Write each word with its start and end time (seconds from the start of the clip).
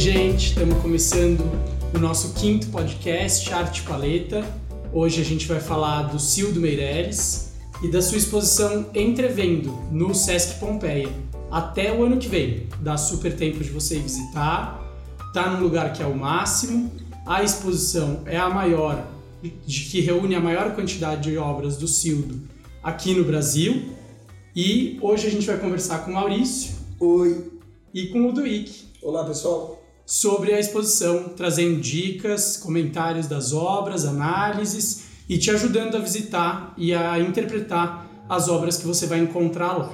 gente, 0.00 0.46
estamos 0.46 0.78
começando 0.78 1.42
o 1.94 1.98
nosso 1.98 2.32
quinto 2.32 2.68
podcast, 2.68 3.52
Arte 3.52 3.82
Paleta. 3.82 4.42
Hoje 4.94 5.20
a 5.20 5.24
gente 5.24 5.46
vai 5.46 5.60
falar 5.60 6.04
do 6.04 6.18
Cildo 6.18 6.58
Meireles 6.58 7.52
e 7.82 7.88
da 7.90 8.00
sua 8.00 8.16
exposição 8.16 8.86
Entrevendo 8.94 9.70
no 9.92 10.14
Sesc 10.14 10.58
Pompeia. 10.58 11.10
Até 11.50 11.92
o 11.92 12.02
ano 12.02 12.16
que 12.16 12.28
vem, 12.28 12.66
dá 12.80 12.96
super 12.96 13.36
tempo 13.36 13.62
de 13.62 13.68
você 13.68 13.96
ir 13.96 14.00
visitar, 14.00 14.82
tá 15.34 15.50
num 15.50 15.62
lugar 15.62 15.92
que 15.92 16.02
é 16.02 16.06
o 16.06 16.16
máximo. 16.16 16.90
A 17.26 17.42
exposição 17.42 18.22
é 18.24 18.38
a 18.38 18.48
maior, 18.48 19.06
de 19.42 19.80
que 19.80 20.00
reúne 20.00 20.34
a 20.34 20.40
maior 20.40 20.74
quantidade 20.74 21.30
de 21.30 21.36
obras 21.36 21.76
do 21.76 21.86
Cildo 21.86 22.40
aqui 22.82 23.12
no 23.12 23.22
Brasil. 23.22 23.92
E 24.56 24.98
hoje 25.02 25.26
a 25.26 25.30
gente 25.30 25.46
vai 25.46 25.58
conversar 25.58 26.06
com 26.06 26.10
o 26.10 26.14
Maurício. 26.14 26.74
Oi. 26.98 27.50
E 27.92 28.06
com 28.06 28.26
o 28.26 28.32
Duíque. 28.32 28.88
Olá, 29.02 29.24
pessoal 29.24 29.79
sobre 30.10 30.52
a 30.52 30.58
exposição, 30.58 31.28
trazendo 31.36 31.80
dicas, 31.80 32.56
comentários 32.56 33.28
das 33.28 33.52
obras, 33.52 34.04
análises 34.04 35.04
e 35.28 35.38
te 35.38 35.52
ajudando 35.52 35.94
a 35.94 36.00
visitar 36.00 36.74
e 36.76 36.92
a 36.92 37.20
interpretar 37.20 38.10
as 38.28 38.48
obras 38.48 38.76
que 38.76 38.88
você 38.88 39.06
vai 39.06 39.20
encontrar 39.20 39.72
lá. 39.78 39.92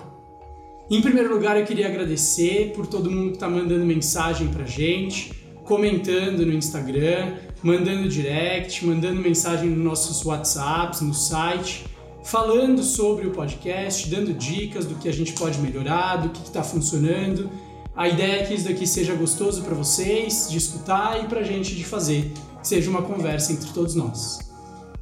Em 0.90 1.02
primeiro 1.02 1.34
lugar, 1.34 1.60
eu 1.60 1.66
queria 1.66 1.88
agradecer 1.88 2.72
por 2.74 2.86
todo 2.86 3.10
mundo 3.10 3.32
que 3.32 3.36
está 3.36 3.46
mandando 3.46 3.84
mensagem 3.84 4.48
para 4.48 4.64
gente, 4.64 5.34
comentando 5.64 6.46
no 6.46 6.54
Instagram, 6.54 7.34
mandando 7.62 8.08
direct, 8.08 8.86
mandando 8.86 9.20
mensagem 9.20 9.68
nos 9.68 9.84
nossos 9.84 10.24
WhatsApps, 10.24 11.02
no 11.02 11.12
site, 11.12 11.84
falando 12.24 12.82
sobre 12.82 13.26
o 13.26 13.32
podcast, 13.32 14.08
dando 14.08 14.32
dicas 14.32 14.86
do 14.86 14.94
que 14.94 15.10
a 15.10 15.12
gente 15.12 15.34
pode 15.34 15.58
melhorar, 15.58 16.16
do 16.16 16.30
que 16.30 16.42
está 16.42 16.62
funcionando 16.62 17.50
a 17.96 18.08
ideia 18.08 18.42
é 18.42 18.44
que 18.44 18.52
isso 18.52 18.64
daqui 18.64 18.86
seja 18.86 19.14
gostoso 19.14 19.62
para 19.62 19.74
vocês 19.74 20.48
de 20.50 20.58
escutar 20.58 21.24
e 21.24 21.26
para 21.26 21.40
a 21.40 21.42
gente 21.42 21.74
de 21.74 21.82
fazer, 21.82 22.30
que 22.60 22.68
seja 22.68 22.90
uma 22.90 23.00
conversa 23.00 23.54
entre 23.54 23.72
todos 23.72 23.94
nós. 23.94 24.38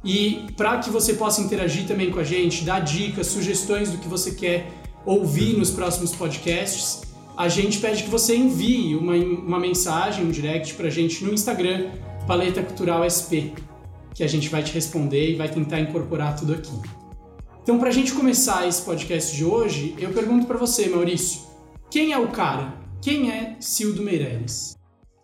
E 0.01 0.47
para 0.55 0.77
que 0.79 0.89
você 0.89 1.15
possa 1.15 1.41
interagir 1.41 1.85
também 1.85 2.09
com 2.09 2.19
a 2.19 2.23
gente, 2.23 2.63
dar 2.63 2.79
dicas, 2.79 3.27
sugestões 3.27 3.91
do 3.91 3.97
que 3.97 4.07
você 4.07 4.31
quer 4.31 4.71
ouvir 5.05 5.57
nos 5.57 5.71
próximos 5.71 6.15
podcasts, 6.15 7.01
a 7.35 7.49
gente 7.49 7.79
pede 7.79 8.03
que 8.03 8.09
você 8.09 8.33
envie 8.33 8.95
uma, 8.95 9.15
uma 9.15 9.59
mensagem, 9.59 10.23
um 10.23 10.31
direct 10.31 10.73
para 10.75 10.87
a 10.87 10.91
gente 10.91 11.21
no 11.21 11.33
Instagram, 11.33 11.89
Paleta 12.25 12.63
Cultural 12.63 13.03
SP, 13.03 13.51
que 14.13 14.23
a 14.23 14.27
gente 14.27 14.47
vai 14.47 14.63
te 14.63 14.71
responder 14.71 15.31
e 15.31 15.35
vai 15.35 15.49
tentar 15.49 15.81
incorporar 15.81 16.37
tudo 16.37 16.53
aqui. 16.53 16.71
Então, 17.61 17.77
para 17.77 17.89
a 17.89 17.91
gente 17.91 18.13
começar 18.13 18.65
esse 18.65 18.83
podcast 18.83 19.35
de 19.35 19.43
hoje, 19.43 19.95
eu 19.97 20.11
pergunto 20.11 20.45
para 20.45 20.57
você, 20.57 20.87
Maurício, 20.87 21.41
quem 21.89 22.13
é 22.13 22.17
o 22.17 22.29
cara? 22.29 22.84
Quem 23.05 23.29
é 23.29 23.57
Cildo 23.59 24.01
Meirelles? 24.01 24.75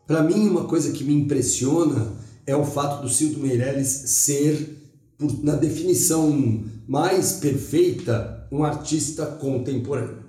Para 0.06 0.22
mim, 0.22 0.48
uma 0.48 0.66
coisa 0.66 0.92
que 0.92 1.04
me 1.04 1.16
impressiona 1.16 2.14
é 2.46 2.56
o 2.56 2.64
fato 2.64 3.02
do 3.02 3.10
Cildo 3.10 3.40
Meirelles 3.40 3.88
ser, 3.88 4.94
por, 5.18 5.44
na 5.44 5.56
definição 5.56 6.64
mais 6.88 7.32
perfeita, 7.40 8.48
um 8.52 8.64
artista 8.64 9.26
contemporâneo. 9.26 10.24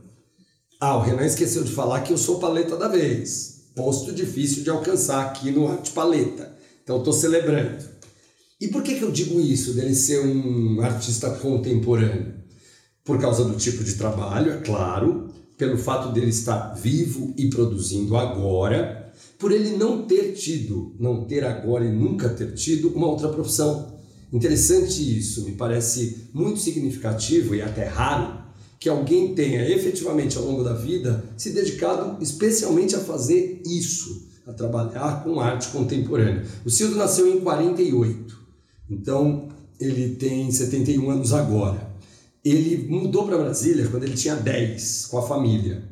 Ah, 0.80 0.96
o 0.96 1.02
Renan 1.02 1.26
esqueceu 1.26 1.62
de 1.62 1.72
falar 1.72 2.00
que 2.00 2.14
eu 2.14 2.16
sou 2.16 2.40
paleta 2.40 2.74
da 2.74 2.88
vez. 2.88 3.66
Posto 3.76 4.12
difícil 4.12 4.62
de 4.64 4.70
alcançar 4.70 5.26
aqui 5.26 5.50
no 5.50 5.68
Arte 5.68 5.90
Paleta. 5.90 6.56
Então 6.82 7.00
estou 7.00 7.12
celebrando. 7.12 7.84
E 8.58 8.68
por 8.68 8.82
que, 8.82 8.94
que 8.94 9.02
eu 9.02 9.10
digo 9.10 9.38
isso, 9.38 9.74
dele 9.74 9.94
ser 9.94 10.20
um 10.20 10.80
artista 10.80 11.28
contemporâneo? 11.28 12.32
Por 13.04 13.20
causa 13.20 13.44
do 13.44 13.58
tipo 13.58 13.84
de 13.84 13.96
trabalho, 13.96 14.52
é 14.52 14.56
claro, 14.62 15.31
pelo 15.62 15.78
fato 15.78 16.12
dele 16.12 16.30
estar 16.30 16.74
vivo 16.74 17.32
e 17.36 17.48
produzindo 17.48 18.16
agora, 18.16 19.12
por 19.38 19.52
ele 19.52 19.76
não 19.76 20.02
ter 20.02 20.32
tido, 20.32 20.92
não 20.98 21.24
ter 21.24 21.44
agora 21.44 21.84
e 21.84 21.92
nunca 21.92 22.28
ter 22.30 22.52
tido 22.54 22.88
uma 22.88 23.06
outra 23.06 23.28
profissão. 23.28 23.94
Interessante 24.32 25.16
isso, 25.16 25.44
me 25.44 25.52
parece 25.52 26.26
muito 26.34 26.58
significativo 26.58 27.54
e 27.54 27.62
até 27.62 27.86
raro 27.86 28.42
que 28.80 28.88
alguém 28.88 29.36
tenha 29.36 29.70
efetivamente 29.70 30.36
ao 30.36 30.44
longo 30.44 30.64
da 30.64 30.74
vida 30.74 31.22
se 31.36 31.50
dedicado 31.50 32.20
especialmente 32.20 32.96
a 32.96 32.98
fazer 32.98 33.62
isso, 33.64 34.26
a 34.44 34.52
trabalhar 34.52 35.22
com 35.22 35.38
arte 35.38 35.68
contemporânea. 35.68 36.44
O 36.64 36.70
Cildo 36.70 36.96
nasceu 36.96 37.32
em 37.32 37.38
48, 37.38 38.36
então 38.90 39.48
ele 39.78 40.16
tem 40.16 40.50
71 40.50 41.08
anos 41.08 41.32
agora 41.32 41.91
ele 42.44 42.88
mudou 42.88 43.26
para 43.26 43.38
Brasília 43.38 43.88
quando 43.88 44.04
ele 44.04 44.14
tinha 44.14 44.34
10, 44.34 45.06
com 45.06 45.18
a 45.18 45.22
família. 45.22 45.82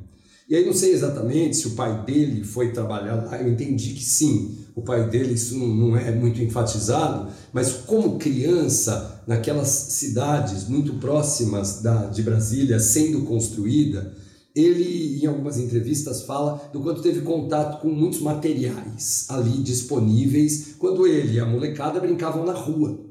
E 0.48 0.56
aí 0.56 0.66
não 0.66 0.72
sei 0.72 0.92
exatamente 0.92 1.56
se 1.56 1.68
o 1.68 1.70
pai 1.72 2.04
dele 2.04 2.42
foi 2.42 2.72
trabalhar 2.72 3.14
lá, 3.24 3.40
eu 3.40 3.48
entendi 3.48 3.94
que 3.94 4.04
sim, 4.04 4.58
o 4.74 4.82
pai 4.82 5.08
dele, 5.08 5.34
isso 5.34 5.56
não 5.56 5.96
é 5.96 6.10
muito 6.10 6.42
enfatizado, 6.42 7.30
mas 7.52 7.72
como 7.72 8.18
criança, 8.18 9.22
naquelas 9.28 9.68
cidades 9.68 10.68
muito 10.68 10.94
próximas 10.94 11.82
da, 11.82 12.06
de 12.06 12.22
Brasília, 12.22 12.80
sendo 12.80 13.22
construída, 13.22 14.12
ele, 14.54 15.22
em 15.22 15.26
algumas 15.26 15.56
entrevistas, 15.56 16.22
fala 16.22 16.60
do 16.72 16.80
quanto 16.80 17.02
teve 17.02 17.20
contato 17.20 17.80
com 17.80 17.88
muitos 17.88 18.20
materiais 18.20 19.26
ali 19.28 19.62
disponíveis, 19.62 20.74
quando 20.78 21.06
ele 21.06 21.34
e 21.34 21.40
a 21.40 21.46
molecada 21.46 22.00
brincavam 22.00 22.44
na 22.44 22.54
rua. 22.54 23.09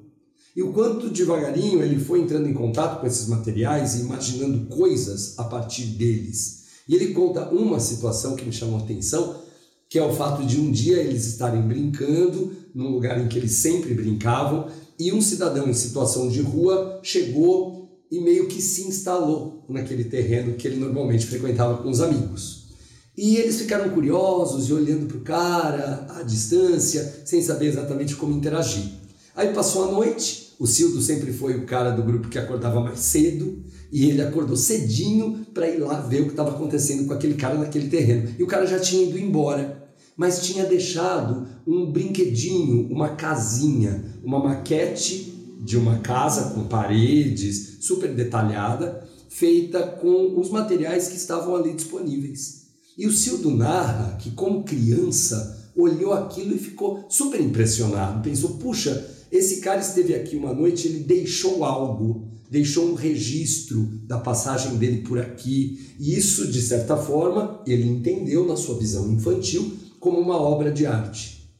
E 0.55 0.63
o 0.63 0.73
quanto 0.73 1.09
devagarinho 1.09 1.81
ele 1.81 1.99
foi 1.99 2.21
entrando 2.21 2.47
em 2.47 2.53
contato 2.53 2.99
com 2.99 3.07
esses 3.07 3.27
materiais 3.27 3.95
e 3.95 4.01
imaginando 4.01 4.65
coisas 4.67 5.37
a 5.37 5.43
partir 5.43 5.85
deles. 5.85 6.63
E 6.87 6.95
ele 6.95 7.13
conta 7.13 7.49
uma 7.49 7.79
situação 7.79 8.35
que 8.35 8.45
me 8.45 8.51
chamou 8.51 8.79
a 8.79 8.83
atenção, 8.83 9.41
que 9.87 9.99
é 9.99 10.03
o 10.03 10.13
fato 10.13 10.45
de 10.45 10.59
um 10.59 10.71
dia 10.71 10.97
eles 10.97 11.25
estarem 11.25 11.61
brincando 11.61 12.51
num 12.73 12.89
lugar 12.89 13.19
em 13.19 13.27
que 13.27 13.37
eles 13.37 13.53
sempre 13.53 13.93
brincavam 13.93 14.67
e 14.99 15.13
um 15.13 15.21
cidadão 15.21 15.69
em 15.69 15.73
situação 15.73 16.27
de 16.27 16.41
rua 16.41 16.99
chegou 17.03 17.79
e 18.11 18.19
meio 18.19 18.47
que 18.47 18.61
se 18.61 18.83
instalou 18.83 19.63
naquele 19.69 20.03
terreno 20.03 20.55
que 20.55 20.67
ele 20.67 20.77
normalmente 20.77 21.25
frequentava 21.25 21.81
com 21.81 21.89
os 21.89 22.01
amigos. 22.01 22.69
E 23.15 23.37
eles 23.37 23.59
ficaram 23.59 23.89
curiosos 23.89 24.69
e 24.69 24.73
olhando 24.73 25.05
para 25.05 25.17
o 25.17 25.21
cara 25.21 26.07
à 26.09 26.23
distância, 26.23 27.21
sem 27.25 27.41
saber 27.41 27.67
exatamente 27.67 28.15
como 28.15 28.35
interagir. 28.35 28.98
Aí 29.35 29.53
passou 29.53 29.89
a 29.89 29.91
noite 29.91 30.49
o 30.59 30.67
Cildo 30.67 31.01
sempre 31.01 31.31
foi 31.31 31.55
o 31.55 31.65
cara 31.65 31.91
do 31.91 32.03
grupo 32.03 32.27
que 32.27 32.37
acordava 32.37 32.81
mais 32.81 32.99
cedo 32.99 33.63
e 33.89 34.09
ele 34.09 34.21
acordou 34.21 34.57
cedinho 34.57 35.45
para 35.53 35.69
ir 35.69 35.77
lá 35.77 36.01
ver 36.01 36.19
o 36.19 36.25
que 36.25 36.31
estava 36.31 36.49
acontecendo 36.49 37.07
com 37.07 37.13
aquele 37.13 37.35
cara 37.35 37.57
naquele 37.57 37.87
terreno. 37.87 38.35
E 38.37 38.43
o 38.43 38.47
cara 38.47 38.67
já 38.67 38.77
tinha 38.77 39.07
ido 39.07 39.17
embora, 39.17 39.89
mas 40.17 40.41
tinha 40.41 40.65
deixado 40.65 41.47
um 41.65 41.89
brinquedinho, 41.89 42.91
uma 42.91 43.15
casinha, 43.15 44.03
uma 44.21 44.37
maquete 44.37 45.33
de 45.61 45.77
uma 45.77 45.99
casa 45.99 46.53
com 46.53 46.65
paredes 46.65 47.77
super 47.79 48.13
detalhada, 48.13 49.07
feita 49.29 49.81
com 49.81 50.37
os 50.37 50.49
materiais 50.49 51.07
que 51.07 51.15
estavam 51.15 51.55
ali 51.55 51.73
disponíveis. 51.73 52.65
E 52.97 53.07
o 53.07 53.13
Cildo 53.13 53.49
narra 53.49 54.17
que, 54.17 54.31
como 54.31 54.65
criança, 54.65 55.71
olhou 55.73 56.11
aquilo 56.11 56.53
e 56.53 56.59
ficou 56.59 57.05
super 57.07 57.39
impressionado. 57.39 58.21
Pensou, 58.21 58.57
puxa, 58.57 59.18
esse 59.31 59.61
cara 59.61 59.79
esteve 59.79 60.15
aqui 60.15 60.35
uma 60.35 60.53
noite, 60.53 60.87
ele 60.87 60.99
deixou 60.99 61.63
algo, 61.63 62.27
deixou 62.49 62.89
um 62.89 62.95
registro 62.95 63.83
da 64.07 64.17
passagem 64.17 64.77
dele 64.77 65.03
por 65.03 65.19
aqui, 65.19 65.95
e 65.99 66.17
isso, 66.17 66.51
de 66.51 66.61
certa 66.61 66.97
forma, 66.97 67.61
ele 67.65 67.87
entendeu 67.87 68.47
na 68.47 68.55
sua 68.55 68.77
visão 68.77 69.11
infantil 69.11 69.71
como 69.99 70.19
uma 70.19 70.41
obra 70.41 70.71
de 70.71 70.85
arte. 70.85 71.53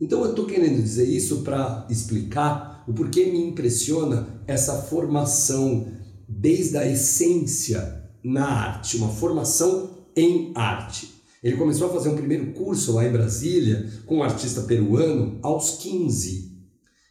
Então 0.00 0.22
eu 0.22 0.30
estou 0.30 0.44
querendo 0.44 0.82
dizer 0.82 1.08
isso 1.08 1.38
para 1.38 1.86
explicar 1.88 2.84
o 2.86 2.92
porquê 2.92 3.26
me 3.26 3.42
impressiona 3.42 4.42
essa 4.46 4.82
formação 4.82 5.86
desde 6.28 6.76
a 6.76 6.86
essência 6.86 8.02
na 8.22 8.44
arte, 8.44 8.98
uma 8.98 9.08
formação 9.08 10.06
em 10.14 10.52
arte. 10.54 11.14
Ele 11.42 11.56
começou 11.56 11.88
a 11.88 11.92
fazer 11.92 12.08
um 12.08 12.16
primeiro 12.16 12.52
curso 12.52 12.92
lá 12.92 13.06
em 13.06 13.12
Brasília 13.12 13.88
com 14.04 14.18
um 14.18 14.22
artista 14.22 14.62
peruano 14.62 15.38
aos 15.42 15.78
15 15.78 16.53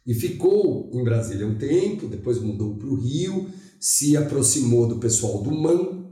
e 0.06 0.12
ficou 0.14 0.90
em 0.92 1.02
Brasília 1.02 1.46
um 1.46 1.56
tempo, 1.56 2.06
depois 2.06 2.40
mudou 2.40 2.76
para 2.76 2.88
o 2.88 2.94
Rio, 2.94 3.48
se 3.80 4.16
aproximou 4.16 4.86
do 4.86 4.98
pessoal 4.98 5.42
do 5.42 5.50
MAN, 5.50 6.04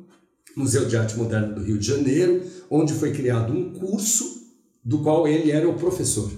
Museu 0.57 0.87
de 0.87 0.97
Arte 0.97 1.17
Moderna 1.17 1.49
do 1.49 1.63
Rio 1.63 1.79
de 1.79 1.87
Janeiro, 1.87 2.43
onde 2.71 2.93
foi 2.93 3.13
criado 3.13 3.53
um 3.53 3.73
curso 3.73 4.25
do 4.85 4.99
qual 4.99 5.27
ele 5.27 5.51
era 5.51 5.69
o 5.69 5.79
professor. 5.79 6.31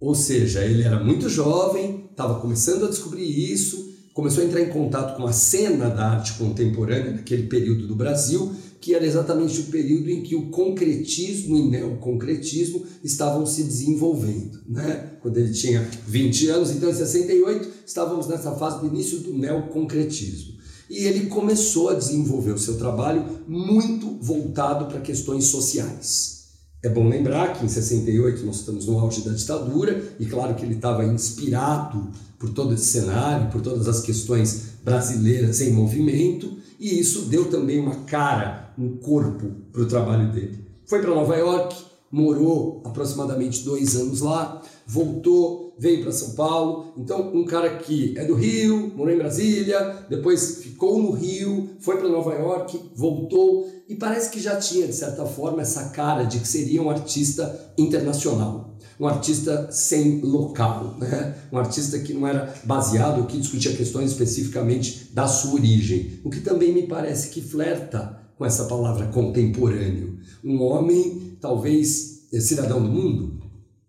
Ou 0.00 0.14
seja, 0.14 0.64
ele 0.64 0.82
era 0.82 1.02
muito 1.02 1.28
jovem, 1.28 2.08
estava 2.10 2.40
começando 2.40 2.84
a 2.84 2.90
descobrir 2.90 3.24
isso, 3.24 3.92
começou 4.12 4.42
a 4.42 4.46
entrar 4.46 4.60
em 4.60 4.68
contato 4.68 5.16
com 5.16 5.26
a 5.26 5.32
cena 5.32 5.88
da 5.88 6.10
arte 6.10 6.34
contemporânea 6.34 7.12
naquele 7.12 7.44
período 7.44 7.86
do 7.86 7.96
Brasil 7.96 8.54
que 8.84 8.94
era 8.94 9.06
exatamente 9.06 9.60
o 9.60 9.64
período 9.64 10.10
em 10.10 10.22
que 10.22 10.36
o 10.36 10.50
concretismo 10.50 11.56
e 11.56 11.70
neoconcretismo 11.70 12.84
estavam 13.02 13.46
se 13.46 13.62
desenvolvendo. 13.62 14.60
Né? 14.68 15.12
Quando 15.22 15.38
ele 15.38 15.54
tinha 15.54 15.88
20 16.06 16.48
anos, 16.48 16.70
então 16.70 16.90
em 16.90 16.94
68, 16.94 17.66
estávamos 17.86 18.26
nessa 18.26 18.52
fase 18.52 18.80
do 18.80 18.86
início 18.86 19.20
do 19.20 19.32
neoconcretismo. 19.38 20.52
E 20.90 21.06
ele 21.06 21.28
começou 21.28 21.88
a 21.88 21.94
desenvolver 21.94 22.52
o 22.52 22.58
seu 22.58 22.76
trabalho 22.76 23.24
muito 23.48 24.18
voltado 24.20 24.84
para 24.84 25.00
questões 25.00 25.46
sociais. 25.46 26.48
É 26.82 26.88
bom 26.90 27.08
lembrar 27.08 27.54
que 27.54 27.64
em 27.64 27.68
68 27.70 28.44
nós 28.44 28.56
estamos 28.56 28.84
no 28.84 28.98
auge 28.98 29.22
da 29.22 29.32
ditadura 29.32 30.14
e 30.20 30.26
claro 30.26 30.54
que 30.54 30.62
ele 30.62 30.74
estava 30.74 31.06
inspirado 31.06 32.10
por 32.38 32.50
todo 32.50 32.74
esse 32.74 32.84
cenário, 32.84 33.50
por 33.50 33.62
todas 33.62 33.88
as 33.88 34.02
questões 34.02 34.74
brasileiras 34.84 35.62
em 35.62 35.72
movimento 35.72 36.58
e 36.78 37.00
isso 37.00 37.22
deu 37.22 37.46
também 37.46 37.80
uma 37.80 37.94
cara, 38.04 38.63
um 38.78 38.96
corpo 38.96 39.50
para 39.72 39.82
o 39.82 39.86
trabalho 39.86 40.32
dele. 40.32 40.64
Foi 40.86 41.00
para 41.00 41.14
Nova 41.14 41.36
York, 41.36 41.76
morou 42.14 42.80
aproximadamente 42.84 43.64
dois 43.64 43.96
anos 43.96 44.20
lá, 44.20 44.62
voltou, 44.86 45.74
veio 45.76 46.02
para 46.02 46.12
São 46.12 46.30
Paulo. 46.36 46.92
Então, 46.96 47.34
um 47.34 47.44
cara 47.44 47.78
que 47.78 48.16
é 48.16 48.24
do 48.24 48.34
Rio, 48.34 48.92
morou 48.94 49.12
em 49.12 49.18
Brasília, 49.18 50.06
depois 50.08 50.58
ficou 50.58 51.02
no 51.02 51.10
Rio, 51.10 51.70
foi 51.80 51.96
para 51.96 52.08
Nova 52.08 52.32
York, 52.34 52.80
voltou 52.94 53.68
e 53.88 53.96
parece 53.96 54.30
que 54.30 54.40
já 54.40 54.56
tinha, 54.56 54.86
de 54.86 54.94
certa 54.94 55.26
forma, 55.26 55.62
essa 55.62 55.88
cara 55.88 56.22
de 56.22 56.38
que 56.38 56.46
seria 56.46 56.80
um 56.80 56.88
artista 56.88 57.74
internacional, 57.76 58.78
um 59.00 59.08
artista 59.08 59.68
sem 59.72 60.20
local, 60.20 60.96
né? 60.98 61.34
um 61.50 61.58
artista 61.58 61.98
que 61.98 62.14
não 62.14 62.28
era 62.28 62.54
baseado, 62.64 63.26
que 63.26 63.38
discutia 63.38 63.74
questões 63.74 64.12
especificamente 64.12 65.10
da 65.12 65.26
sua 65.26 65.54
origem, 65.54 66.20
o 66.22 66.30
que 66.30 66.40
também 66.40 66.72
me 66.72 66.86
parece 66.86 67.30
que 67.30 67.42
flerta 67.42 68.23
com 68.36 68.44
essa 68.44 68.64
palavra 68.64 69.06
contemporâneo. 69.06 70.18
Um 70.42 70.60
homem, 70.62 71.36
talvez 71.40 72.28
eh, 72.32 72.40
cidadão 72.40 72.82
do 72.82 72.88
mundo. 72.88 73.40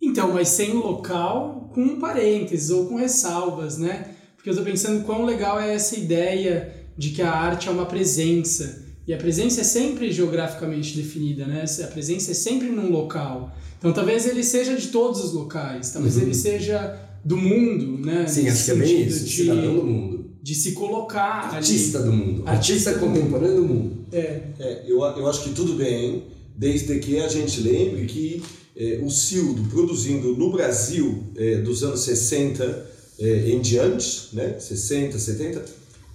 Então, 0.01 0.33
mas 0.33 0.49
sem 0.49 0.73
local, 0.73 1.71
com 1.73 1.99
parênteses 1.99 2.69
ou 2.69 2.85
com 2.85 2.95
ressalvas, 2.95 3.77
né? 3.77 4.11
Porque 4.35 4.49
eu 4.49 4.53
estou 4.53 4.65
pensando 4.65 5.03
quão 5.03 5.25
legal 5.25 5.59
é 5.59 5.73
essa 5.73 5.97
ideia 5.97 6.73
de 6.97 7.09
que 7.09 7.21
a 7.21 7.31
arte 7.31 7.67
é 7.67 7.71
uma 7.71 7.85
presença 7.85 8.85
e 9.07 9.13
a 9.13 9.17
presença 9.17 9.61
é 9.61 9.63
sempre 9.63 10.11
geograficamente 10.11 10.95
definida, 10.95 11.45
né? 11.45 11.65
A 11.83 11.87
presença 11.87 12.31
é 12.31 12.33
sempre 12.33 12.69
num 12.69 12.89
local. 12.89 13.55
Então 13.77 13.93
talvez 13.93 14.25
ele 14.25 14.43
seja 14.43 14.75
de 14.75 14.87
todos 14.87 15.23
os 15.23 15.33
locais, 15.33 15.91
talvez 15.91 16.15
uhum. 16.15 16.23
ele 16.23 16.33
seja 16.33 16.99
do 17.23 17.37
mundo, 17.37 18.03
né? 18.03 18.25
Sim, 18.27 18.47
acho 18.47 18.65
que 18.65 18.71
é 18.71 18.75
bem 18.75 19.03
isso, 19.03 19.25
de, 19.25 19.31
cidadão 19.31 19.75
do 19.75 19.83
mundo. 19.83 20.24
De 20.45 20.53
se 20.53 20.73
colocar 20.73 21.55
Artista 21.55 21.97
ali. 21.97 22.07
do 22.07 22.13
mundo. 22.13 22.43
Artista, 22.45 22.91
Artista 22.91 22.93
contemporâneo 22.99 23.55
do 23.55 23.67
mundo. 23.67 24.05
É. 24.11 24.41
é 24.59 24.83
eu, 24.87 25.01
eu 25.01 25.27
acho 25.27 25.41
que 25.41 25.49
tudo 25.49 25.73
bem, 25.73 26.25
desde 26.55 26.99
que 26.99 27.19
a 27.19 27.27
gente 27.27 27.61
lembre 27.61 28.05
que 28.05 28.43
é, 28.77 28.99
o 29.01 29.09
Cildo 29.09 29.67
produzindo 29.69 30.35
no 30.35 30.51
Brasil 30.51 31.23
é, 31.35 31.55
dos 31.61 31.81
anos 31.81 32.01
60 32.01 32.85
é, 33.17 33.49
em 33.49 33.59
diante, 33.59 34.29
né? 34.33 34.59
60, 34.59 35.17
70 35.17 35.65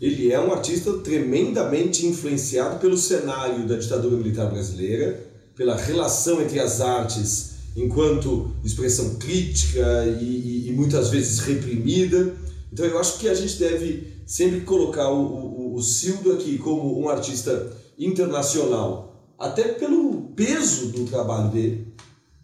ele 0.00 0.30
é 0.32 0.38
um 0.38 0.52
artista 0.52 0.92
tremendamente 0.98 2.06
influenciado 2.06 2.78
pelo 2.78 2.96
cenário 2.96 3.66
da 3.66 3.74
ditadura 3.74 4.16
militar 4.16 4.48
brasileira, 4.48 5.20
pela 5.56 5.76
relação 5.76 6.40
entre 6.40 6.60
as 6.60 6.80
artes 6.80 7.50
enquanto 7.76 8.52
expressão 8.64 9.16
crítica 9.16 10.06
e, 10.20 10.24
e, 10.24 10.68
e 10.68 10.72
muitas 10.72 11.10
vezes 11.10 11.40
reprimida. 11.40 12.32
Então 12.72 12.84
eu 12.86 12.98
acho 12.98 13.18
que 13.18 13.28
a 13.28 13.34
gente 13.34 13.56
deve 13.56 14.22
sempre 14.26 14.60
colocar 14.60 15.10
o, 15.10 15.22
o, 15.22 15.74
o 15.74 15.82
Cildo 15.82 16.32
aqui 16.32 16.58
como 16.58 17.00
um 17.00 17.08
artista 17.08 17.76
internacional, 17.98 19.34
até 19.38 19.64
pelo 19.64 20.32
peso 20.34 20.88
do 20.88 21.04
trabalho 21.04 21.50
dele, 21.50 21.94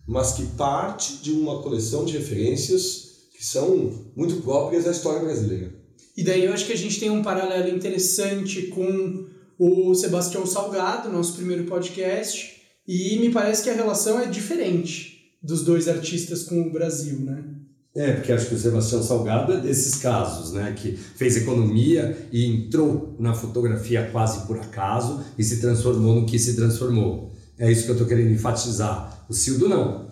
mas 0.07 0.33
que 0.33 0.47
parte 0.47 1.17
de 1.23 1.33
uma 1.33 1.63
coleção 1.63 2.05
de 2.05 2.17
referências 2.17 3.07
que 3.37 3.45
são 3.45 4.11
muito 4.17 4.43
próprias 4.43 4.85
da 4.85 4.91
história 4.91 5.21
brasileira. 5.21 5.75
E 6.17 6.25
daí 6.25 6.45
eu 6.45 6.53
acho 6.53 6.67
que 6.67 6.73
a 6.73 6.77
gente 6.77 6.99
tem 6.99 7.11
um 7.11 7.23
paralelo 7.23 7.69
interessante 7.69 8.69
com 8.69 9.27
o 9.59 9.95
Sebastião 9.95 10.47
Salgado, 10.47 11.13
nosso 11.13 11.35
primeiro 11.35 11.65
podcast, 11.65 12.57
e 12.87 13.19
me 13.19 13.31
parece 13.31 13.63
que 13.63 13.71
a 13.71 13.75
relação 13.75 14.19
é 14.21 14.27
diferente 14.27 15.37
dos 15.43 15.65
dois 15.65 15.89
artistas 15.89 16.45
com 16.45 16.63
o 16.63 16.73
Brasil, 16.73 17.21
né? 17.21 17.45
É, 17.97 18.13
porque 18.13 18.31
acho 18.31 18.49
que 18.49 18.55
o 18.55 18.59
Sebastião 18.59 19.03
Salgado 19.03 19.55
é 19.55 19.57
desses 19.57 19.95
casos, 19.95 20.53
né? 20.53 20.75
Que 20.79 20.93
fez 20.93 21.39
economia 21.39 22.29
e 22.31 22.45
entrou 22.45 23.17
na 23.19 23.33
fotografia 23.33 24.11
quase 24.13 24.47
por 24.47 24.59
acaso 24.59 25.25
e 25.39 25.43
se 25.43 25.63
transformou 25.63 26.21
no 26.21 26.27
que 26.27 26.39
se 26.39 26.55
transformou. 26.55 27.33
É 27.59 27.73
isso 27.73 27.85
que 27.85 27.89
eu 27.89 27.95
estou 27.95 28.07
querendo 28.07 28.33
enfatizar. 28.33 29.25
O 29.31 29.33
Cildo 29.33 29.67
não. 29.67 30.11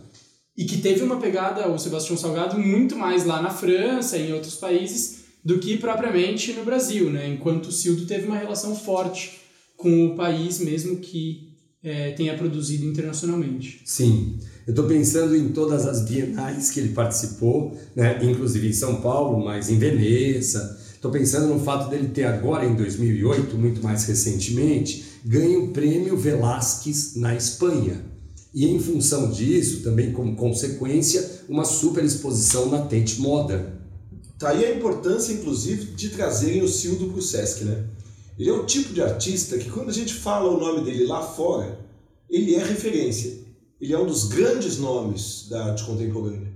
E 0.57 0.65
que 0.65 0.79
teve 0.79 1.03
uma 1.03 1.21
pegada, 1.21 1.69
o 1.69 1.79
Sebastião 1.79 2.17
Salgado, 2.17 2.59
muito 2.59 2.97
mais 2.97 3.27
lá 3.27 3.43
na 3.43 3.51
França 3.51 4.17
e 4.17 4.31
em 4.31 4.33
outros 4.33 4.55
países, 4.55 5.25
do 5.45 5.59
que 5.59 5.77
propriamente 5.77 6.55
no 6.55 6.65
Brasil, 6.65 7.11
né? 7.11 7.29
Enquanto 7.29 7.67
o 7.67 7.73
Cildo 7.73 8.07
teve 8.07 8.27
uma 8.27 8.39
relação 8.39 8.75
forte 8.75 9.41
com 9.77 10.07
o 10.07 10.15
país, 10.15 10.59
mesmo 10.59 10.97
que 10.97 11.53
é, 11.83 12.13
tenha 12.13 12.35
produzido 12.35 12.87
internacionalmente. 12.87 13.83
Sim, 13.85 14.39
eu 14.67 14.71
estou 14.71 14.87
pensando 14.87 15.37
em 15.37 15.49
todas 15.49 15.87
as 15.87 16.03
bienais 16.03 16.71
que 16.71 16.81
ele 16.81 16.95
participou, 16.95 17.77
né? 17.95 18.19
inclusive 18.23 18.69
em 18.69 18.73
São 18.73 19.01
Paulo, 19.03 19.45
mas 19.45 19.69
em 19.69 19.79
Veneza. 19.79 20.79
Estou 20.95 21.11
pensando 21.11 21.53
no 21.53 21.61
fato 21.61 21.91
dele 21.91 22.09
ter 22.09 22.25
agora, 22.25 22.65
em 22.65 22.75
2008, 22.75 23.59
muito 23.59 23.83
mais 23.83 24.05
recentemente, 24.05 25.05
ganho 25.23 25.65
o 25.65 25.69
prêmio 25.69 26.17
Velázquez 26.17 27.15
na 27.17 27.35
Espanha. 27.35 28.03
E 28.55 28.67
em 28.67 28.79
função 28.79 29.31
disso, 29.31 29.83
também 29.83 30.13
como 30.13 30.35
consequência, 30.35 31.43
uma 31.47 31.65
super 31.65 32.03
exposição 32.03 32.71
na 32.71 32.79
Tate 32.79 33.21
Modern. 33.21 33.65
Tá 34.39 34.49
aí 34.51 34.65
a 34.65 34.75
importância, 34.75 35.35
inclusive, 35.35 35.93
de 35.93 36.09
trazerem 36.09 36.63
o 36.63 36.69
Cildo 36.69 37.09
para 37.09 37.19
o 37.19 37.23
Sesc, 37.23 37.65
né? 37.65 37.85
Ele 38.39 38.49
é 38.49 38.53
o 38.53 38.65
tipo 38.65 38.95
de 38.95 39.03
artista 39.03 39.59
que 39.59 39.69
quando 39.69 39.91
a 39.91 39.93
gente 39.93 40.15
fala 40.15 40.51
o 40.51 40.59
nome 40.59 40.85
dele 40.85 41.05
lá 41.05 41.23
fora, 41.23 41.79
ele 42.31 42.55
é 42.55 42.65
referência. 42.65 43.44
Ele 43.85 43.93
é 43.93 43.99
um 43.99 44.07
dos 44.07 44.25
grandes 44.29 44.79
nomes 44.79 45.47
da 45.51 45.67
arte 45.67 45.85
contemporânea. 45.85 46.51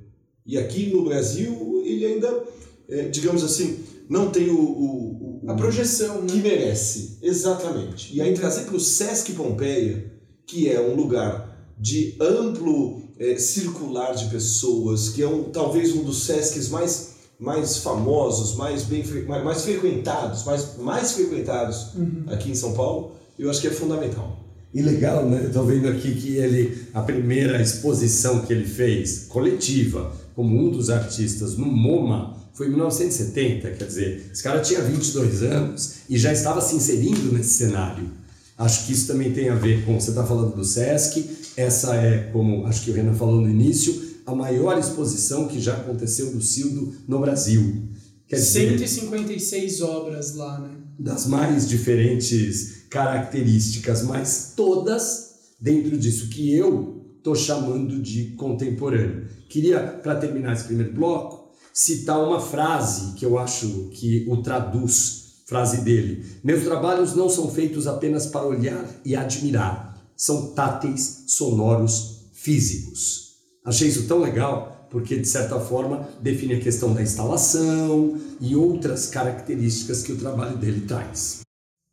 E 0.46 0.56
aqui 0.56 0.86
no 0.86 1.04
Brasil, 1.04 1.82
ele 1.84 2.06
ainda, 2.06 2.42
é, 2.88 3.02
digamos 3.08 3.44
assim, 3.44 3.80
não 4.08 4.30
tem 4.30 4.48
o, 4.48 4.58
o, 4.58 5.42
o 5.44 5.50
a 5.50 5.52
projeção 5.52 6.24
que 6.24 6.36
né? 6.36 6.42
merece. 6.42 7.18
Exatamente. 7.20 8.16
E 8.16 8.22
aí 8.22 8.32
trazer 8.32 8.62
para 8.62 8.76
o 8.76 8.80
Sesc 8.80 9.34
Pompeia, 9.34 10.10
que 10.46 10.70
é 10.70 10.80
um 10.80 10.94
lugar 10.94 11.70
de 11.78 12.16
amplo 12.18 13.02
é, 13.18 13.36
circular 13.36 14.14
de 14.14 14.30
pessoas, 14.30 15.10
que 15.10 15.22
é 15.22 15.28
um, 15.28 15.44
talvez 15.50 15.94
um 15.94 16.04
dos 16.04 16.22
Sescs 16.22 16.70
mais 16.70 17.18
mais 17.38 17.76
famosos, 17.76 18.56
mais 18.56 18.84
bem 18.84 19.04
mais, 19.26 19.44
mais 19.44 19.62
frequentados, 19.62 20.44
mais, 20.44 20.76
mais 20.78 21.12
frequentados 21.12 21.94
uhum. 21.94 22.24
aqui 22.28 22.50
em 22.50 22.54
São 22.54 22.72
Paulo, 22.72 23.12
eu 23.38 23.50
acho 23.50 23.60
que 23.60 23.68
é 23.68 23.70
fundamental. 23.70 24.47
E 24.78 24.82
legal, 24.82 25.28
né? 25.28 25.46
Estou 25.46 25.66
vendo 25.66 25.88
aqui 25.88 26.14
que 26.14 26.36
ele, 26.36 26.86
a 26.94 27.02
primeira 27.02 27.60
exposição 27.60 28.46
que 28.46 28.52
ele 28.52 28.64
fez, 28.64 29.26
coletiva, 29.28 30.14
como 30.36 30.56
um 30.56 30.70
dos 30.70 30.88
artistas 30.88 31.56
no 31.56 31.66
MoMA, 31.66 32.36
foi 32.54 32.68
em 32.68 32.70
1970, 32.70 33.72
quer 33.72 33.84
dizer, 33.84 34.30
esse 34.32 34.40
cara 34.40 34.60
tinha 34.60 34.80
22 34.80 35.42
anos 35.42 35.94
e 36.08 36.16
já 36.16 36.32
estava 36.32 36.60
se 36.60 36.76
inserindo 36.76 37.32
nesse 37.32 37.54
cenário. 37.54 38.08
Acho 38.56 38.86
que 38.86 38.92
isso 38.92 39.08
também 39.08 39.32
tem 39.32 39.48
a 39.48 39.56
ver 39.56 39.84
com, 39.84 39.98
você 39.98 40.10
está 40.10 40.24
falando 40.24 40.54
do 40.54 40.64
Sesc, 40.64 41.28
essa 41.56 41.96
é, 41.96 42.30
como 42.32 42.64
acho 42.64 42.84
que 42.84 42.92
o 42.92 42.94
Renan 42.94 43.14
falou 43.14 43.40
no 43.40 43.50
início, 43.50 44.00
a 44.24 44.32
maior 44.32 44.78
exposição 44.78 45.48
que 45.48 45.58
já 45.58 45.74
aconteceu 45.74 46.30
do 46.30 46.40
Cildo 46.40 46.94
no 47.08 47.18
Brasil. 47.18 47.82
Quer 48.28 48.38
156 48.38 49.72
dizer, 49.72 49.82
obras 49.82 50.36
lá, 50.36 50.60
né? 50.60 50.70
Das 50.96 51.26
mais 51.26 51.68
diferentes 51.68 52.77
características, 52.88 54.02
mas 54.02 54.52
todas 54.56 55.28
dentro 55.60 55.96
disso 55.96 56.28
que 56.28 56.54
eu 56.54 56.98
estou 57.18 57.34
chamando 57.34 58.00
de 58.00 58.32
contemporâneo. 58.32 59.26
Queria, 59.48 59.80
para 59.80 60.16
terminar 60.16 60.52
esse 60.52 60.64
primeiro 60.64 60.92
bloco, 60.92 61.52
citar 61.72 62.22
uma 62.22 62.40
frase 62.40 63.14
que 63.14 63.24
eu 63.24 63.38
acho 63.38 63.88
que 63.92 64.26
o 64.28 64.42
traduz, 64.42 65.42
frase 65.46 65.82
dele. 65.82 66.24
Meus 66.42 66.64
trabalhos 66.64 67.14
não 67.14 67.28
são 67.28 67.50
feitos 67.50 67.86
apenas 67.86 68.26
para 68.26 68.46
olhar 68.46 68.84
e 69.04 69.16
admirar, 69.16 70.02
são 70.16 70.52
táteis, 70.52 71.24
sonoros, 71.28 72.30
físicos. 72.32 73.36
Achei 73.64 73.88
isso 73.88 74.06
tão 74.06 74.20
legal 74.20 74.88
porque, 74.90 75.16
de 75.16 75.28
certa 75.28 75.60
forma, 75.60 76.08
define 76.20 76.54
a 76.54 76.60
questão 76.60 76.94
da 76.94 77.02
instalação 77.02 78.18
e 78.40 78.56
outras 78.56 79.06
características 79.06 80.02
que 80.02 80.12
o 80.12 80.16
trabalho 80.16 80.56
dele 80.56 80.80
traz. 80.86 81.40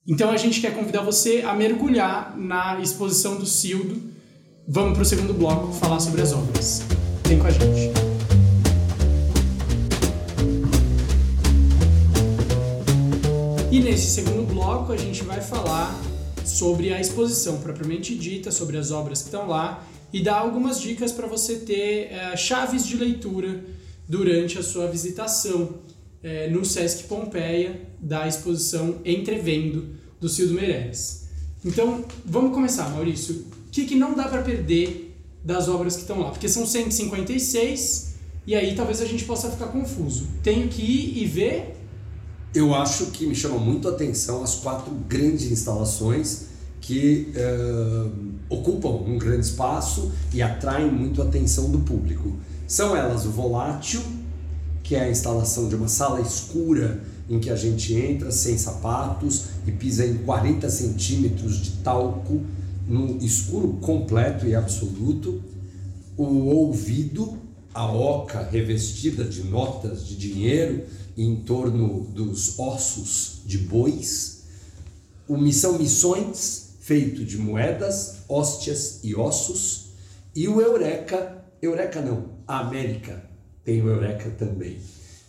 Então 0.08 0.30
a 0.30 0.38
gente 0.38 0.62
quer 0.62 0.76
convidar 0.76 1.02
você 1.02 1.42
a 1.42 1.56
mergulhar 1.56 2.38
na 2.38 2.80
exposição 2.80 3.38
do 3.38 3.46
Cildo. 3.46 4.00
Vamos 4.68 4.94
para 4.94 5.02
o 5.02 5.06
segundo 5.06 5.34
bloco 5.34 5.74
falar 5.74 6.00
sobre 6.00 6.22
as 6.22 6.32
obras. 6.32 6.84
Vem 7.28 7.40
com 7.40 7.48
a 7.48 7.50
gente. 7.50 7.92
E 13.72 13.80
nesse 13.80 14.06
segundo 14.12 14.46
bloco 14.46 14.92
a 14.92 14.98
gente 14.98 15.24
vai 15.24 15.42
falar 15.42 16.00
sobre 16.46 16.94
a 16.94 17.02
exposição 17.02 17.58
propriamente 17.58 18.14
dita, 18.14 18.52
sobre 18.52 18.78
as 18.78 18.92
obras 18.92 19.22
que 19.22 19.30
estão 19.30 19.48
lá 19.48 19.84
e 20.14 20.22
dar 20.22 20.38
algumas 20.38 20.80
dicas 20.80 21.12
para 21.12 21.26
você 21.26 21.56
ter 21.56 22.12
é, 22.12 22.38
chaves 22.38 22.86
de 22.86 22.96
leitura 22.96 23.66
durante 24.08 24.60
a 24.60 24.64
sua 24.64 24.86
visitação 24.86 25.84
é, 26.26 26.50
no 26.50 26.66
Sesc 26.66 27.04
Pompeia 27.04 27.82
da 28.02 28.28
exposição 28.28 28.96
Entrevendo 29.06 29.90
do 30.20 30.28
Cildo 30.28 30.56
Meirelles. 30.56 31.28
Então, 31.64 32.04
vamos 32.26 32.54
começar, 32.54 32.90
Maurício. 32.90 33.46
O 33.68 33.72
que, 33.72 33.86
que 33.86 33.96
não 33.96 34.14
dá 34.14 34.28
para 34.28 34.42
perder 34.42 35.06
das 35.46 35.70
obras 35.70 35.96
que 35.96 36.02
estão 36.02 36.20
lá. 36.20 36.32
Porque 36.32 36.50
são 36.50 36.66
156 36.66 38.16
e 38.48 38.56
aí 38.56 38.76
talvez 38.76 39.00
a 39.00 39.06
gente 39.06 39.24
possa 39.26 39.50
ficar 39.52 39.68
confuso. 39.68 40.28
Tenho 40.42 40.68
que 40.68 40.82
ir 40.82 41.22
e 41.22 41.26
ver. 41.28 41.78
Eu 42.54 42.74
acho 42.74 43.08
que 43.08 43.28
me 43.28 43.36
chama 43.36 43.60
muito 43.60 43.88
a 43.88 43.92
atenção 43.92 44.44
as 44.44 44.56
quatro 44.56 44.92
grandes 45.08 45.52
instalações 45.52 46.48
que 46.82 47.32
uh, 47.36 48.12
ocupam 48.50 48.90
um 48.90 49.18
grande 49.18 49.46
espaço 49.46 50.12
e 50.34 50.42
atraem 50.42 50.90
muito 50.90 51.22
a 51.22 51.26
atenção 51.26 51.70
do 51.70 51.80
público. 51.80 52.36
São 52.68 52.96
elas 52.96 53.26
o 53.26 53.32
Volátil, 53.32 54.02
que 54.86 54.94
é 54.96 55.02
a 55.02 55.10
instalação 55.10 55.68
de 55.68 55.76
uma 55.76 55.88
sala 55.88 56.22
escura 56.22 57.02
em 57.28 57.40
que 57.40 57.50
a 57.50 57.56
gente 57.56 57.96
entra 57.96 58.32
sem 58.32 58.56
sapatos 58.56 59.46
e 59.66 59.72
pisa 59.72 60.06
em 60.06 60.20
40 60.20 60.70
centímetros 60.70 61.58
de 61.58 61.72
talco 61.78 62.44
no 62.88 63.18
escuro 63.18 63.80
completo 63.82 64.46
e 64.46 64.54
absoluto, 64.54 65.42
o 66.16 66.24
ouvido, 66.24 67.36
a 67.74 67.92
oca 67.92 68.44
revestida 68.44 69.24
de 69.24 69.44
notas 69.44 70.08
de 70.08 70.16
dinheiro 70.16 70.86
em 71.18 71.38
torno 71.38 72.02
dos 72.02 72.60
ossos 72.60 73.42
de 73.44 73.58
bois, 73.58 74.44
o 75.28 75.36
Missão 75.36 75.80
Missões, 75.80 76.76
feito 76.80 77.26
de 77.26 77.40
moedas, 77.40 78.18
hóstias 78.30 79.00
e 79.04 79.16
ossos, 79.16 79.88
e 80.36 80.48
o 80.48 80.62
Eureka, 80.62 81.44
Eureka 81.60 82.02
não, 82.02 82.36
a 82.48 82.60
América 82.60 83.35
tem 83.66 83.82
o 83.82 83.90
Eureka 83.90 84.30
também. 84.38 84.78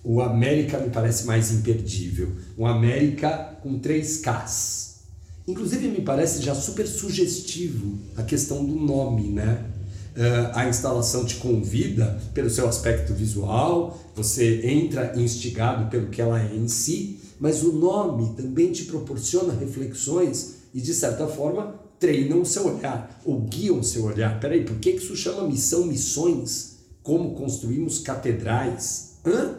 O 0.05 0.21
América 0.21 0.79
me 0.79 0.91
parece 0.91 1.27
mais 1.27 1.51
imperdível, 1.51 2.31
um 2.57 2.67
América 2.67 3.59
com 3.61 3.79
três 3.79 4.19
Ks 4.19 4.87
Inclusive, 5.49 5.87
me 5.89 6.01
parece 6.01 6.43
já 6.43 6.55
super 6.57 6.87
sugestivo 6.89 7.99
a 8.17 8.23
questão 8.25 8.65
do 8.65 8.75
nome, 8.75 9.29
né? 9.29 9.65
Uh, 10.17 10.51
a 10.55 10.69
instalação 10.69 11.25
te 11.25 11.37
convida 11.37 12.21
pelo 12.35 12.51
seu 12.51 12.67
aspecto 12.67 13.15
visual, 13.15 14.01
você 14.15 14.67
entra 14.67 15.13
instigado 15.15 15.89
pelo 15.89 16.09
que 16.09 16.21
ela 16.21 16.41
é 16.41 16.57
em 16.57 16.67
si, 16.67 17.21
mas 17.39 17.63
o 17.63 17.73
nome 17.73 18.35
também 18.35 18.73
te 18.73 18.87
proporciona 18.87 19.53
reflexões 19.53 20.55
e, 20.75 20.81
de 20.81 20.93
certa 20.93 21.29
forma, 21.29 21.79
treinam 22.01 22.41
o 22.41 22.47
seu 22.47 22.67
olhar 22.67 23.21
ou 23.25 23.43
guiam 23.43 23.79
o 23.79 23.85
seu 23.85 24.05
olhar. 24.05 24.41
Peraí, 24.41 24.65
por 24.65 24.79
que 24.79 24.91
isso 24.91 25.15
chama 25.15 25.47
missão 25.47 25.87
missões? 25.87 26.76
Como 27.07 27.37
construímos 27.37 28.01
catedrais? 28.01 29.19
Hã? 29.25 29.59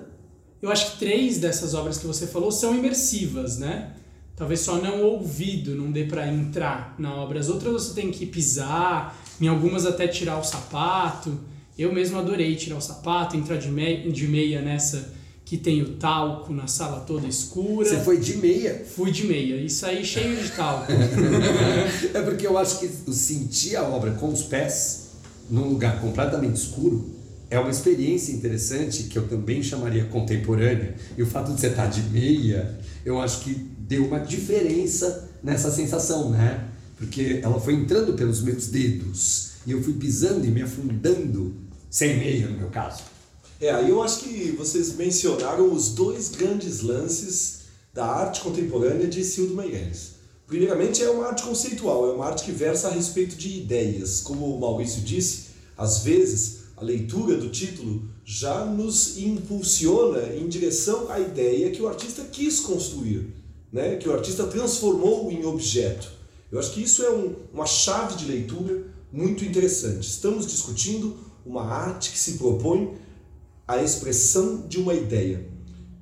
Eu 0.61 0.69
acho 0.69 0.91
que 0.91 0.99
três 0.99 1.37
dessas 1.37 1.73
obras 1.73 1.97
que 1.97 2.05
você 2.05 2.27
falou 2.27 2.51
são 2.51 2.75
imersivas, 2.75 3.57
né? 3.57 3.93
talvez 4.35 4.59
só 4.59 4.79
não 4.81 5.01
ouvido 5.01 5.73
não 5.73 5.89
dê 5.89 6.03
para 6.03 6.27
entrar 6.27 6.93
na 6.99 7.15
obra. 7.15 7.39
As 7.39 7.47
outras 7.47 7.71
você 7.71 7.93
tem 7.93 8.11
que 8.11 8.25
pisar, 8.25 9.17
em 9.39 9.47
algumas 9.47 9.85
até 9.85 10.09
tirar 10.09 10.37
o 10.37 10.43
sapato. 10.43 11.39
Eu 11.79 11.93
mesmo 11.93 12.19
adorei 12.19 12.53
tirar 12.57 12.75
o 12.75 12.81
sapato, 12.81 13.37
entrar 13.37 13.55
de 13.55 13.69
meia, 13.69 14.11
de 14.11 14.27
meia 14.27 14.61
nessa 14.61 15.15
que 15.45 15.55
tem 15.55 15.81
o 15.81 15.93
talco 15.93 16.51
na 16.51 16.67
sala 16.67 16.99
toda 16.99 17.25
escura. 17.25 17.87
Você 17.87 18.01
foi 18.01 18.19
de 18.19 18.35
meia? 18.35 18.85
Fui 18.85 19.09
de 19.09 19.25
meia 19.25 19.55
e 19.55 19.69
saí 19.69 20.03
cheio 20.03 20.35
de 20.35 20.51
talco. 20.51 20.91
é 22.13 22.21
porque 22.23 22.45
eu 22.45 22.57
acho 22.57 22.79
que 22.79 22.89
sentir 23.13 23.77
a 23.77 23.83
obra 23.83 24.11
com 24.11 24.27
os 24.27 24.43
pés 24.43 25.11
num 25.49 25.69
lugar 25.69 26.01
completamente 26.01 26.57
escuro 26.57 27.16
é 27.49 27.59
uma 27.59 27.69
experiência 27.69 28.33
interessante 28.33 29.03
que 29.03 29.17
eu 29.17 29.27
também 29.27 29.63
chamaria 29.63 30.05
contemporânea. 30.05 30.95
E 31.17 31.23
o 31.23 31.25
fato 31.25 31.53
de 31.53 31.61
você 31.61 31.67
estar 31.67 31.87
de 31.87 32.01
meia, 32.09 32.77
eu 33.05 33.19
acho 33.19 33.41
que 33.41 33.53
deu 33.53 34.05
uma 34.05 34.19
diferença 34.19 35.29
nessa 35.41 35.71
sensação, 35.71 36.29
né? 36.29 36.67
Porque 36.97 37.39
ela 37.43 37.59
foi 37.59 37.75
entrando 37.75 38.13
pelos 38.13 38.41
meus 38.41 38.67
dedos 38.67 39.51
e 39.65 39.71
eu 39.71 39.81
fui 39.81 39.93
pisando 39.93 40.45
e 40.45 40.49
me 40.49 40.61
afundando, 40.61 41.55
sem 41.89 42.17
meia 42.17 42.47
no 42.47 42.57
meu 42.57 42.69
caso. 42.69 43.03
É, 43.61 43.71
aí 43.71 43.89
eu 43.89 44.03
acho 44.03 44.19
que 44.19 44.51
vocês 44.51 44.95
mencionaram 44.95 45.71
os 45.73 45.89
dois 45.89 46.29
grandes 46.29 46.81
lances 46.81 47.61
da 47.93 48.05
arte 48.05 48.41
contemporânea 48.41 49.07
de 49.07 49.23
Cildo 49.23 49.55
Meirelles. 49.55 50.17
Primeiramente, 50.45 51.03
é 51.03 51.09
uma 51.09 51.27
arte 51.27 51.43
conceitual, 51.43 52.09
é 52.09 52.13
uma 52.13 52.25
arte 52.25 52.43
que 52.43 52.51
versa 52.51 52.87
a 52.87 52.91
respeito 52.91 53.35
de 53.35 53.57
ideias. 53.57 54.21
Como 54.21 54.55
o 54.55 54.59
Maurício 54.59 55.01
disse, 55.01 55.47
às 55.77 56.03
vezes 56.03 56.56
a 56.77 56.83
leitura 56.83 57.35
do 57.35 57.49
título 57.49 58.07
já 58.23 58.63
nos 58.63 59.17
impulsiona 59.17 60.33
em 60.35 60.47
direção 60.47 61.11
à 61.11 61.19
ideia 61.19 61.71
que 61.71 61.81
o 61.81 61.87
artista 61.87 62.23
quis 62.23 62.59
construir 62.61 63.37
né, 63.71 63.95
que 63.97 64.07
o 64.07 64.13
artista 64.13 64.45
transformou 64.45 65.31
em 65.31 65.45
objeto. 65.45 66.11
Eu 66.51 66.59
acho 66.59 66.71
que 66.73 66.81
isso 66.81 67.03
é 67.03 67.11
um, 67.11 67.35
uma 67.53 67.65
chave 67.65 68.15
de 68.15 68.25
leitura 68.25 68.85
muito 69.11 69.43
interessante. 69.43 70.07
Estamos 70.07 70.47
discutindo 70.47 71.17
uma 71.45 71.63
arte 71.63 72.11
que 72.11 72.19
se 72.19 72.33
propõe 72.33 72.97
a 73.67 73.81
expressão 73.81 74.65
de 74.67 74.79
uma 74.79 74.93
ideia. 74.93 75.45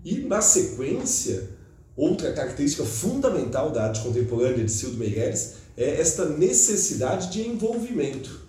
E, 0.03 0.19
na 0.19 0.41
sequência, 0.41 1.49
outra 1.95 2.31
característica 2.31 2.83
fundamental 2.83 3.71
da 3.71 3.85
arte 3.85 4.01
contemporânea 4.01 4.63
de 4.63 4.71
Cildo 4.71 4.97
Meireles 4.97 5.55
é 5.75 5.99
esta 5.99 6.29
necessidade 6.29 7.31
de 7.31 7.47
envolvimento. 7.47 8.44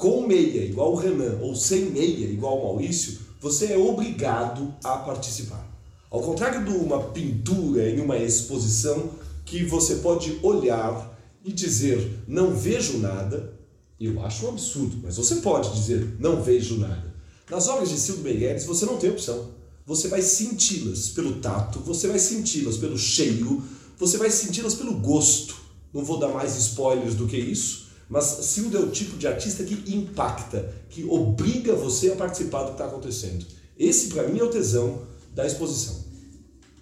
Com 0.00 0.26
meia, 0.26 0.64
igual 0.64 0.94
o 0.94 0.96
Renan, 0.96 1.40
ou 1.42 1.54
sem 1.54 1.90
meia, 1.90 2.24
igual 2.24 2.58
o 2.58 2.62
Maurício, 2.64 3.18
você 3.38 3.74
é 3.74 3.76
obrigado 3.76 4.74
a 4.82 4.96
participar. 4.96 5.62
Ao 6.08 6.22
contrário 6.22 6.64
de 6.64 6.70
uma 6.70 7.10
pintura 7.10 7.86
em 7.86 8.00
uma 8.00 8.16
exposição 8.16 9.10
que 9.44 9.62
você 9.62 9.96
pode 9.96 10.38
olhar 10.42 11.20
e 11.44 11.52
dizer 11.52 12.24
não 12.26 12.56
vejo 12.56 12.96
nada, 12.96 13.52
eu 14.00 14.24
acho 14.24 14.46
um 14.46 14.48
absurdo, 14.48 14.96
mas 15.02 15.18
você 15.18 15.36
pode 15.36 15.70
dizer 15.74 16.16
não 16.18 16.42
vejo 16.42 16.78
nada. 16.78 17.14
Nas 17.50 17.68
obras 17.68 17.90
de 17.90 17.98
Silvio 17.98 18.24
Meirelles 18.24 18.64
você 18.64 18.86
não 18.86 18.96
tem 18.96 19.10
opção. 19.10 19.50
Você 19.84 20.08
vai 20.08 20.22
senti-las 20.22 21.10
pelo 21.10 21.40
tato, 21.40 21.78
você 21.80 22.08
vai 22.08 22.18
senti-las 22.18 22.78
pelo 22.78 22.96
cheiro, 22.96 23.62
você 23.98 24.16
vai 24.16 24.30
senti-las 24.30 24.72
pelo 24.72 24.94
gosto. 24.94 25.56
Não 25.92 26.02
vou 26.02 26.18
dar 26.18 26.28
mais 26.28 26.56
spoilers 26.56 27.14
do 27.14 27.26
que 27.26 27.36
isso, 27.36 27.79
mas 28.10 28.24
Silvio 28.24 28.80
é 28.80 28.82
o 28.82 28.90
tipo 28.90 29.16
de 29.16 29.28
artista 29.28 29.62
que 29.62 29.94
impacta, 29.94 30.74
que 30.88 31.04
obriga 31.04 31.76
você 31.76 32.10
a 32.10 32.16
participar 32.16 32.62
do 32.62 32.66
que 32.66 32.72
está 32.72 32.86
acontecendo. 32.86 33.46
Esse, 33.78 34.08
para 34.08 34.26
mim, 34.26 34.40
é 34.40 34.42
o 34.42 34.50
tesão 34.50 35.02
da 35.32 35.46
exposição. 35.46 35.94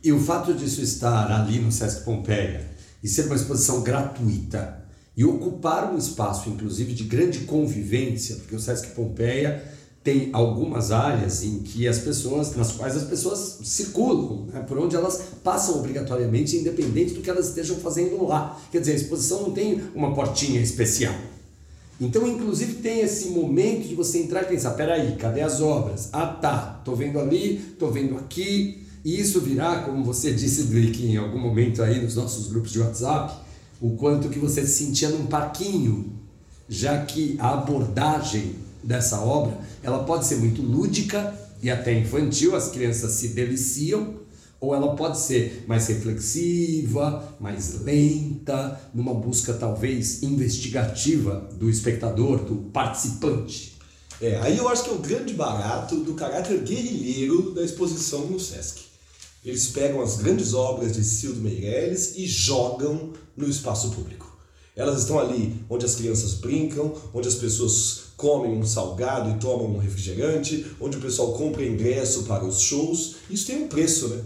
E 0.03 0.11
o 0.11 0.19
fato 0.19 0.55
disso 0.55 0.81
estar 0.81 1.31
ali 1.31 1.61
no 1.61 1.71
Sesc 1.71 2.03
Pompeia 2.03 2.71
e 3.03 3.09
ser 3.09 3.27
uma 3.27 3.37
exposição 3.37 3.83
gratuita 3.83 4.83
e 5.15 5.23
ocupar 5.25 5.93
um 5.93 5.99
espaço, 5.99 6.49
inclusive, 6.49 6.95
de 6.95 7.05
grande 7.05 7.41
convivência, 7.41 8.37
porque 8.37 8.57
o 8.57 8.61
Sesc 8.61 8.93
Pompeia 8.93 9.63
tem 10.09 10.31
algumas 10.33 10.91
áreas 10.91 11.45
em 11.45 11.59
que 11.59 11.87
as 11.87 11.99
pessoas, 11.99 12.57
nas 12.57 12.73
quais 12.73 12.97
as 12.97 13.05
pessoas 13.05 13.59
circulam, 13.63 14.47
né, 14.47 14.61
por 14.67 14.79
onde 14.79 14.97
elas 14.97 15.23
passam 15.45 15.81
obrigatoriamente, 15.81 16.57
independente 16.57 17.13
do 17.13 17.21
que 17.21 17.29
elas 17.29 17.49
estejam 17.49 17.77
fazendo 17.77 18.27
lá. 18.27 18.59
Quer 18.73 18.81
dizer, 18.81 18.93
a 18.93 18.95
exposição 18.95 19.43
não 19.43 19.51
tem 19.51 19.83
uma 19.95 20.15
portinha 20.15 20.63
especial. 20.63 21.15
Então, 22.01 22.27
inclusive, 22.27 22.77
tem 22.77 23.01
esse 23.01 23.29
momento 23.29 23.87
de 23.87 23.95
você 23.95 24.21
entrar 24.21 24.45
e 24.45 24.47
pensar: 24.47 24.71
peraí, 24.71 25.15
cadê 25.17 25.43
as 25.43 25.61
obras? 25.61 26.09
Ah, 26.11 26.27
tá, 26.27 26.81
tô 26.83 26.95
vendo 26.95 27.21
ali, 27.21 27.59
tô 27.79 27.91
vendo 27.91 28.17
aqui. 28.17 28.87
E 29.05 29.21
isso 29.21 29.43
virá, 29.43 29.83
como 29.83 30.03
você 30.03 30.33
disse, 30.33 30.65
Drick, 30.65 31.05
em 31.05 31.19
algum 31.19 31.39
momento 31.39 31.83
aí 31.83 32.03
nos 32.03 32.15
nossos 32.17 32.47
grupos 32.47 32.73
de 32.73 32.81
WhatsApp, 32.81 33.43
o 33.79 33.91
quanto 33.91 34.31
que 34.31 34.39
você 34.39 34.67
se 34.67 34.87
sentia 34.87 35.11
num 35.11 35.27
parquinho, 35.27 36.15
já 36.67 37.05
que 37.05 37.37
a 37.39 37.53
abordagem 37.53 38.68
dessa 38.89 39.21
obra, 39.21 39.59
ela 39.83 40.03
pode 40.05 40.25
ser 40.25 40.37
muito 40.37 40.63
lúdica 40.63 41.39
e 41.63 41.71
até 41.71 41.93
infantil, 41.93 42.57
as 42.57 42.71
crianças 42.71 43.13
se 43.13 43.29
deliciam, 43.29 44.21
ou 44.59 44.75
ela 44.75 44.97
pode 44.97 45.19
ser 45.19 45.65
mais 45.69 45.87
reflexiva, 45.87 47.37
mais 47.39 47.83
lenta, 47.83 48.81
numa 48.95 49.13
busca 49.13 49.53
talvez 49.53 50.23
investigativa 50.23 51.49
do 51.55 51.69
espectador, 51.69 52.39
do 52.45 52.57
participante. 52.73 53.77
É, 54.21 54.37
aí 54.39 54.57
eu 54.57 54.69
acho 54.69 54.85
que 54.85 54.91
é 54.91 54.95
o 54.95 54.99
grande 54.99 55.35
barato 55.35 55.97
do 55.97 56.15
caráter 56.15 56.59
guerrilheiro 56.63 57.53
da 57.55 57.63
exposição 57.63 58.27
no 58.27 58.41
Sesc. 58.41 58.81
Eles 59.45 59.69
pegam 59.69 60.01
as 60.01 60.17
grandes 60.17 60.55
obras 60.55 60.95
de 60.95 61.05
Cildo 61.05 61.41
Meirelles 61.41 62.15
e 62.17 62.27
jogam 62.27 63.13
no 63.37 63.49
espaço 63.49 63.91
público. 63.91 64.37
Elas 64.75 65.01
estão 65.01 65.19
ali 65.19 65.55
onde 65.69 65.85
as 65.85 65.95
crianças 65.95 66.35
brincam, 66.35 66.93
onde 67.15 67.29
as 67.29 67.37
pessoas 67.37 68.08
comem 68.19 68.53
um 68.53 68.67
salgado 68.67 69.31
e 69.31 69.39
tomam 69.39 69.77
um 69.77 69.79
refrigerante, 69.79 70.67
onde 70.81 70.99
o 70.99 71.01
pessoal 71.01 71.33
compra 71.35 71.65
ingresso 71.65 72.25
para 72.25 72.45
os 72.45 72.61
shows. 72.61 73.15
Isso 73.31 73.47
tem 73.47 73.63
um 73.63 73.69
preço, 73.69 74.09
né? 74.09 74.23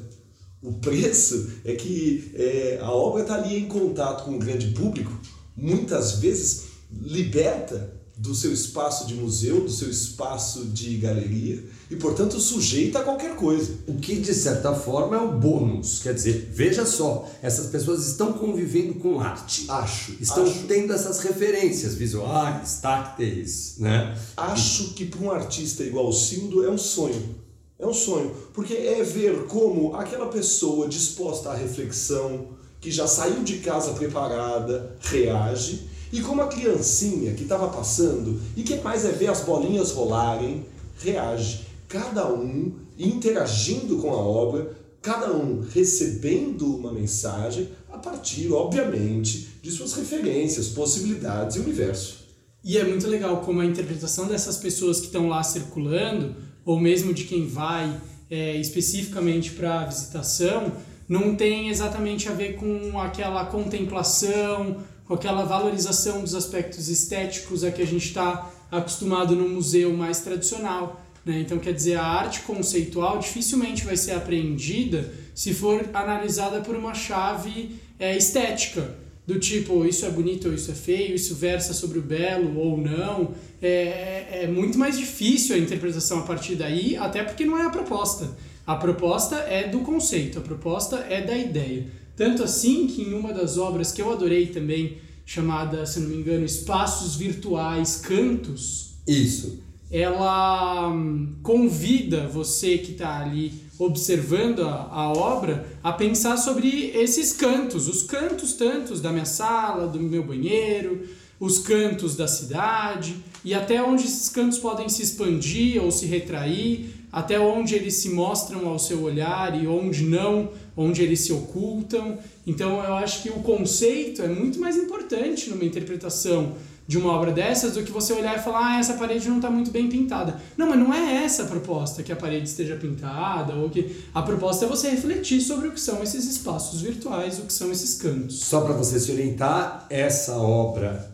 O 0.63 0.73
preço 0.73 1.51
é 1.63 1.75
que 1.75 2.33
é, 2.35 2.79
a 2.81 2.91
obra 2.91 3.23
está 3.23 3.35
ali 3.35 3.59
em 3.59 3.69
contato 3.69 4.25
com 4.25 4.37
o 4.37 4.39
grande 4.39 4.69
público, 4.69 5.13
muitas 5.55 6.13
vezes 6.13 6.69
liberta 6.91 8.02
do 8.23 8.37
seu 8.37 8.53
espaço 8.53 9.05
de 9.09 9.15
museu, 9.15 9.63
do 9.63 9.71
seu 9.71 9.91
espaço 9.91 10.67
de 10.67 10.97
galeria 10.97 11.65
e, 11.91 11.97
portanto, 11.97 12.39
sujeita 12.39 13.01
a 13.01 13.03
qualquer 13.03 13.35
coisa. 13.35 13.75
O 13.85 13.97
que, 13.97 14.15
de 14.15 14.33
certa 14.33 14.73
forma, 14.73 15.17
é 15.17 15.21
o 15.21 15.33
bônus. 15.33 15.99
Quer 15.99 16.15
dizer, 16.15 16.49
veja 16.55 16.87
só, 16.87 17.29
essas 17.43 17.67
pessoas 17.67 18.07
estão 18.07 18.33
convivendo 18.33 18.95
com 18.95 19.19
arte. 19.19 19.67
Acho. 19.69 20.13
Estão 20.21 20.45
acho, 20.45 20.67
tendo 20.69 20.93
essas 20.93 21.19
referências 21.19 21.97
visuais, 21.97 22.79
tácteis, 22.81 23.75
né? 23.79 24.17
Acho 24.37 24.95
que 24.95 25.05
para 25.05 25.21
um 25.21 25.33
artista 25.33 25.83
igual 25.83 26.09
o 26.09 26.13
Sildo 26.13 26.65
é 26.65 26.71
um 26.71 26.79
sonho. 26.79 27.35
É 27.77 27.85
um 27.85 27.93
sonho. 27.93 28.33
Porque 28.55 28.75
é 28.75 29.03
ver 29.03 29.47
como 29.47 29.97
aquela 29.97 30.27
pessoa 30.27 30.89
disposta 30.89 31.51
à 31.51 31.57
reflexão, 31.57 32.51
que 32.81 32.93
já 32.93 33.09
saiu 33.09 33.43
de 33.43 33.59
casa 33.59 33.95
preparada, 33.95 34.97
reage 35.01 35.91
e 36.13 36.21
como 36.21 36.43
a 36.43 36.47
criancinha 36.47 37.33
que 37.33 37.45
estava 37.45 37.69
passando 37.69 38.39
e 38.55 38.63
que 38.63 38.77
mais 38.77 39.05
é 39.07 39.13
ver 39.13 39.29
as 39.29 39.41
bolinhas 39.41 39.93
rolarem, 39.93 40.65
reage. 40.99 41.63
Cada 41.89 42.31
um 42.31 42.73
interagindo 42.99 43.97
com 43.97 44.11
a 44.11 44.17
obra, 44.17 44.77
cada 45.01 45.33
um 45.33 45.61
recebendo 45.73 46.77
uma 46.77 46.93
mensagem 46.93 47.71
a 47.91 47.97
partir, 47.97 48.53
obviamente, 48.53 49.49
de 49.63 49.71
suas 49.71 49.95
referências, 49.95 50.69
possibilidades 50.69 51.57
e 51.57 51.61
universo. 51.61 52.23
E 52.63 52.79
é 52.79 52.85
muito 52.85 53.07
legal 53.09 53.39
como 53.39 53.61
a 53.61 53.67
interpretação 53.67 54.29
dessas 54.29 54.59
pessoas 54.59 55.01
que 55.01 55.07
estão 55.07 55.29
lá 55.29 55.43
circulando, 55.43 56.37
ou 56.65 56.79
mesmo 56.79 57.13
de 57.13 57.25
quem 57.25 57.47
vai 57.47 58.01
é, 58.31 58.57
especificamente 58.57 59.51
para 59.51 59.81
a 59.81 59.87
visitação, 59.87 60.73
não 61.09 61.35
tem 61.35 61.69
exatamente 61.69 62.29
a 62.29 62.33
ver 62.33 62.55
com 62.55 62.99
aquela 63.01 63.45
contemplação 63.47 64.77
com 65.13 65.17
aquela 65.17 65.45
valorização 65.45 66.23
dos 66.23 66.35
aspectos 66.35 66.89
estéticos 66.89 67.63
a 67.63 67.71
que 67.71 67.83
a 67.83 67.87
gente 67.87 68.07
está 68.07 68.51
acostumado 68.71 69.37
no 69.37 69.47
museu 69.47 69.93
mais 69.93 70.21
tradicional. 70.21 71.05
Né? 71.23 71.41
Então, 71.41 71.59
quer 71.59 71.75
dizer, 71.75 71.97
a 71.97 72.03
arte 72.03 72.41
conceitual 72.41 73.19
dificilmente 73.19 73.85
vai 73.85 73.95
ser 73.95 74.13
apreendida 74.13 75.13
se 75.35 75.53
for 75.53 75.85
analisada 75.93 76.63
por 76.63 76.75
uma 76.75 76.95
chave 76.95 77.77
é, 77.99 78.17
estética, 78.17 78.97
do 79.27 79.39
tipo, 79.39 79.85
isso 79.85 80.07
é 80.07 80.11
bonito 80.11 80.49
ou 80.49 80.55
isso 80.55 80.71
é 80.71 80.75
feio, 80.75 81.15
isso 81.15 81.35
versa 81.35 81.75
sobre 81.75 81.99
o 81.99 82.03
belo 82.03 82.59
ou 82.59 82.79
não. 82.79 83.35
É, 83.61 83.69
é, 83.69 84.41
é 84.45 84.47
muito 84.47 84.79
mais 84.79 84.99
difícil 84.99 85.55
a 85.55 85.59
interpretação 85.59 86.21
a 86.21 86.23
partir 86.23 86.55
daí, 86.55 86.97
até 86.97 87.23
porque 87.23 87.45
não 87.45 87.59
é 87.59 87.67
a 87.67 87.71
proposta. 87.71 88.31
A 88.67 88.77
proposta 88.77 89.37
é 89.37 89.69
do 89.69 89.81
conceito, 89.81 90.39
a 90.39 90.43
proposta 90.43 91.05
é 91.11 91.21
da 91.21 91.37
ideia. 91.37 91.87
Tanto 92.17 92.43
assim 92.43 92.87
que 92.87 93.03
em 93.03 93.15
uma 93.15 93.33
das 93.33 93.59
obras 93.59 93.93
que 93.93 94.01
eu 94.01 94.11
adorei 94.11 94.47
também, 94.47 94.99
chamada, 95.25 95.85
se 95.87 96.01
não 96.01 96.09
me 96.09 96.17
engano, 96.17 96.45
Espaços 96.45 97.17
Virtuais 97.17 97.97
Cantos. 97.97 98.95
Isso. 99.07 99.61
Ela 99.91 100.89
hum, 100.89 101.35
convida 101.43 102.27
você 102.27 102.79
que 102.79 102.93
está 102.93 103.21
ali 103.21 103.53
observando 103.79 104.63
a, 104.63 104.89
a, 104.91 105.13
obra 105.13 105.67
a 105.83 105.93
pensar 105.93 106.37
sobre 106.37 106.93
esses 106.95 107.33
cantos, 107.33 107.89
os 107.89 108.03
cantos 108.03 108.55
tantos 108.55 109.01
da 109.01 109.11
minha 109.11 109.25
sala, 109.25 109.87
do 109.87 110.01
meu 110.01 110.25
banheiro, 110.25 111.07
os 111.39 111.59
cantos 111.59 112.17
da 112.17 112.29
cidade 112.29 113.17
e 113.45 113.53
até 113.53 113.83
onde 113.83 114.05
esses 114.05 114.29
cantos 114.29 114.59
podem 114.59 114.89
se 114.89 115.03
expandir 115.03 115.83
ou 115.83 115.91
se 115.91 116.07
retrair, 116.07 117.02
até 117.13 117.39
onde 117.39 117.75
eles 117.75 117.97
se 117.97 118.09
mostram 118.09 118.67
ao 118.67 118.79
seu 118.79 119.03
olhar 119.03 119.61
e 119.63 119.67
onde 119.67 120.05
não, 120.05 120.51
onde 120.75 121.03
eles 121.03 121.21
se 121.21 121.33
ocultam. 121.33 122.19
Então 122.47 122.83
eu 122.83 122.95
acho 122.95 123.23
que 123.23 123.29
o 123.29 123.41
conceito 123.41 124.23
é 124.23 124.29
muito 124.29 124.59
mais 124.59 124.77
importante 124.77 125.51
numa 125.51 125.65
interpretação 125.65 126.55
de 126.87 126.99
uma 126.99 127.13
obra 127.13 127.31
dessas 127.31 127.75
do 127.75 127.83
que 127.83 127.93
você 127.93 128.13
olhar 128.13 128.37
e 128.37 128.43
falar, 128.43 128.77
ah, 128.77 128.81
essa 128.81 128.95
parede 128.95 129.29
não 129.29 129.37
está 129.37 129.51
muito 129.51 129.71
bem 129.71 129.89
pintada. 129.89 130.41
Não, 130.57 130.69
mas 130.69 130.79
não 130.79 130.93
é 130.93 131.25
essa 131.25 131.45
a 131.45 131.47
proposta, 131.47 132.03
que 132.03 132.11
a 132.11 132.17
parede 132.17 132.49
esteja 132.49 132.77
pintada, 132.77 133.55
ou 133.55 133.71
que. 133.71 134.03
A 134.13 134.21
proposta 134.21 134.65
é 134.65 134.69
você 134.69 134.91
refletir 134.91 135.41
sobre 135.41 135.69
o 135.69 135.73
que 135.73 135.81
são 135.81 136.03
esses 136.03 136.25
espaços 136.25 136.81
virtuais, 136.81 137.39
o 137.39 137.43
que 137.43 137.53
são 137.53 137.71
esses 137.71 137.95
cantos. 137.95 138.41
Só 138.41 138.63
para 138.63 138.75
você 138.75 138.99
se 138.99 139.13
orientar, 139.13 139.87
essa 139.89 140.37
obra 140.37 141.13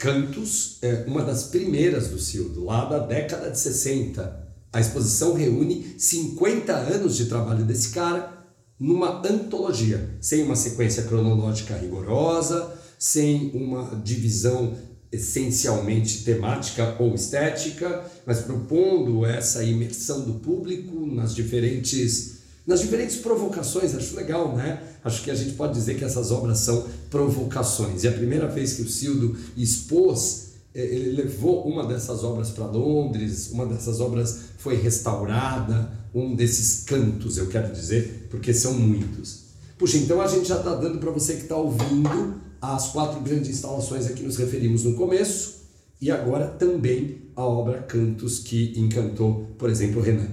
Cantos 0.00 0.78
é 0.80 1.04
uma 1.06 1.22
das 1.22 1.44
primeiras 1.44 2.08
do 2.08 2.18
Cildo, 2.18 2.64
lá 2.64 2.86
da 2.86 3.00
década 3.00 3.50
de 3.50 3.58
60. 3.58 4.39
A 4.72 4.80
exposição 4.80 5.34
reúne 5.34 5.94
50 5.98 6.72
anos 6.72 7.16
de 7.16 7.26
trabalho 7.26 7.64
desse 7.64 7.90
cara 7.90 8.38
numa 8.78 9.20
antologia, 9.26 10.16
sem 10.20 10.42
uma 10.42 10.56
sequência 10.56 11.02
cronológica 11.02 11.76
rigorosa, 11.76 12.72
sem 12.98 13.50
uma 13.54 13.96
divisão 13.96 14.74
essencialmente 15.12 16.22
temática 16.22 16.96
ou 16.98 17.14
estética, 17.14 18.04
mas 18.24 18.40
propondo 18.40 19.26
essa 19.26 19.62
imersão 19.64 20.22
do 20.22 20.34
público 20.34 21.04
nas 21.06 21.34
diferentes 21.34 22.38
nas 22.66 22.80
diferentes 22.80 23.16
provocações, 23.16 23.94
acho 23.94 24.14
legal, 24.14 24.54
né? 24.54 24.80
Acho 25.02 25.24
que 25.24 25.30
a 25.30 25.34
gente 25.34 25.54
pode 25.54 25.74
dizer 25.74 25.96
que 25.96 26.04
essas 26.04 26.30
obras 26.30 26.58
são 26.58 26.86
provocações. 27.08 28.04
E 28.04 28.08
a 28.08 28.12
primeira 28.12 28.46
vez 28.46 28.74
que 28.74 28.82
o 28.82 28.88
Cildo 28.88 29.36
expôs, 29.56 30.49
ele 30.74 31.10
levou 31.10 31.66
uma 31.66 31.86
dessas 31.86 32.22
obras 32.22 32.50
para 32.50 32.66
Londres, 32.66 33.50
uma 33.50 33.66
dessas 33.66 34.00
obras 34.00 34.40
foi 34.58 34.76
restaurada, 34.76 35.92
um 36.14 36.34
desses 36.34 36.84
cantos, 36.84 37.38
eu 37.38 37.48
quero 37.48 37.72
dizer, 37.72 38.28
porque 38.30 38.54
são 38.54 38.74
muitos. 38.74 39.50
Puxa, 39.78 39.96
então 39.96 40.20
a 40.20 40.26
gente 40.26 40.48
já 40.48 40.58
está 40.58 40.74
dando 40.74 40.98
para 40.98 41.10
você 41.10 41.34
que 41.34 41.42
está 41.42 41.56
ouvindo 41.56 42.40
as 42.60 42.88
quatro 42.88 43.20
grandes 43.20 43.50
instalações 43.50 44.06
a 44.06 44.12
que 44.12 44.22
nos 44.22 44.36
referimos 44.36 44.84
no 44.84 44.94
começo 44.94 45.60
e 46.00 46.10
agora 46.10 46.46
também 46.46 47.22
a 47.34 47.44
obra 47.44 47.82
Cantos 47.82 48.38
que 48.40 48.78
encantou, 48.78 49.46
por 49.58 49.70
exemplo, 49.70 50.00
Renan. 50.00 50.28